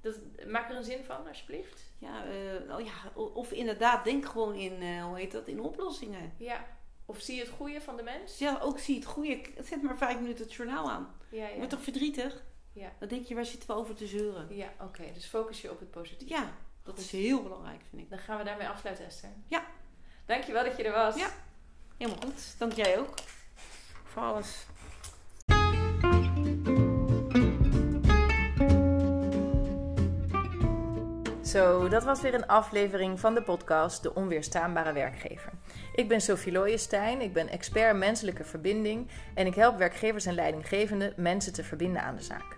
[0.00, 0.14] dat,
[0.46, 1.80] maak er een zin van, alsjeblieft.
[2.04, 6.32] Ja, eh, oh ja, of inderdaad, denk gewoon in, eh, hoe heet dat, in oplossingen.
[6.38, 6.66] Ja.
[7.06, 8.38] Of zie je het goede van de mens?
[8.38, 9.40] Ja, ook zie het goede.
[9.62, 11.14] Zet maar vijf minuten het journaal aan.
[11.30, 11.56] Ja, Je ja.
[11.56, 12.44] wordt toch verdrietig?
[12.72, 12.92] Ja.
[12.98, 14.56] Dan denk je, waar zitten we over te zeuren?
[14.56, 15.12] Ja, oké.
[15.14, 16.34] Dus focus je op het positieve.
[16.34, 16.52] Ja,
[16.82, 18.10] dat is heel belangrijk, vind ik.
[18.10, 19.30] Dan gaan we daarmee afsluiten, Esther.
[19.46, 19.66] Ja.
[20.26, 21.16] Dankjewel dat je er was.
[21.16, 21.28] Ja.
[21.96, 22.58] Helemaal goed.
[22.58, 23.14] Dank jij ook.
[24.04, 24.66] Voor alles.
[31.54, 35.52] Zo, dat was weer een aflevering van de podcast De Onweerstaanbare Werkgever.
[35.94, 41.12] Ik ben Sophie Looijenstein, ik ben expert menselijke verbinding en ik help werkgevers en leidinggevenden
[41.16, 42.56] mensen te verbinden aan de zaak.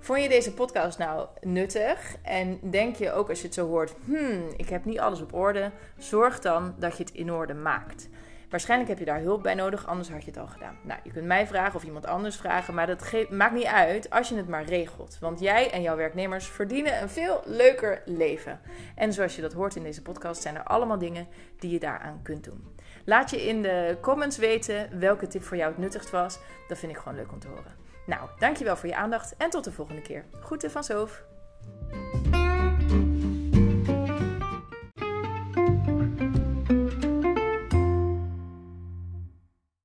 [0.00, 3.94] Vond je deze podcast nou nuttig en denk je ook als je het zo hoort,
[4.04, 8.08] hmm, ik heb niet alles op orde, zorg dan dat je het in orde maakt.
[8.56, 10.78] Waarschijnlijk heb je daar hulp bij nodig, anders had je het al gedaan.
[10.82, 14.28] Nou, je kunt mij vragen of iemand anders vragen, maar dat maakt niet uit als
[14.28, 15.18] je het maar regelt.
[15.20, 18.60] Want jij en jouw werknemers verdienen een veel leuker leven.
[18.94, 21.26] En zoals je dat hoort in deze podcast, zijn er allemaal dingen
[21.58, 22.76] die je daaraan kunt doen.
[23.04, 26.38] Laat je in de comments weten welke tip voor jou het nuttigst was.
[26.68, 27.74] Dat vind ik gewoon leuk om te horen.
[28.06, 30.24] Nou, dankjewel voor je aandacht en tot de volgende keer.
[30.40, 31.22] Groeten van Soof.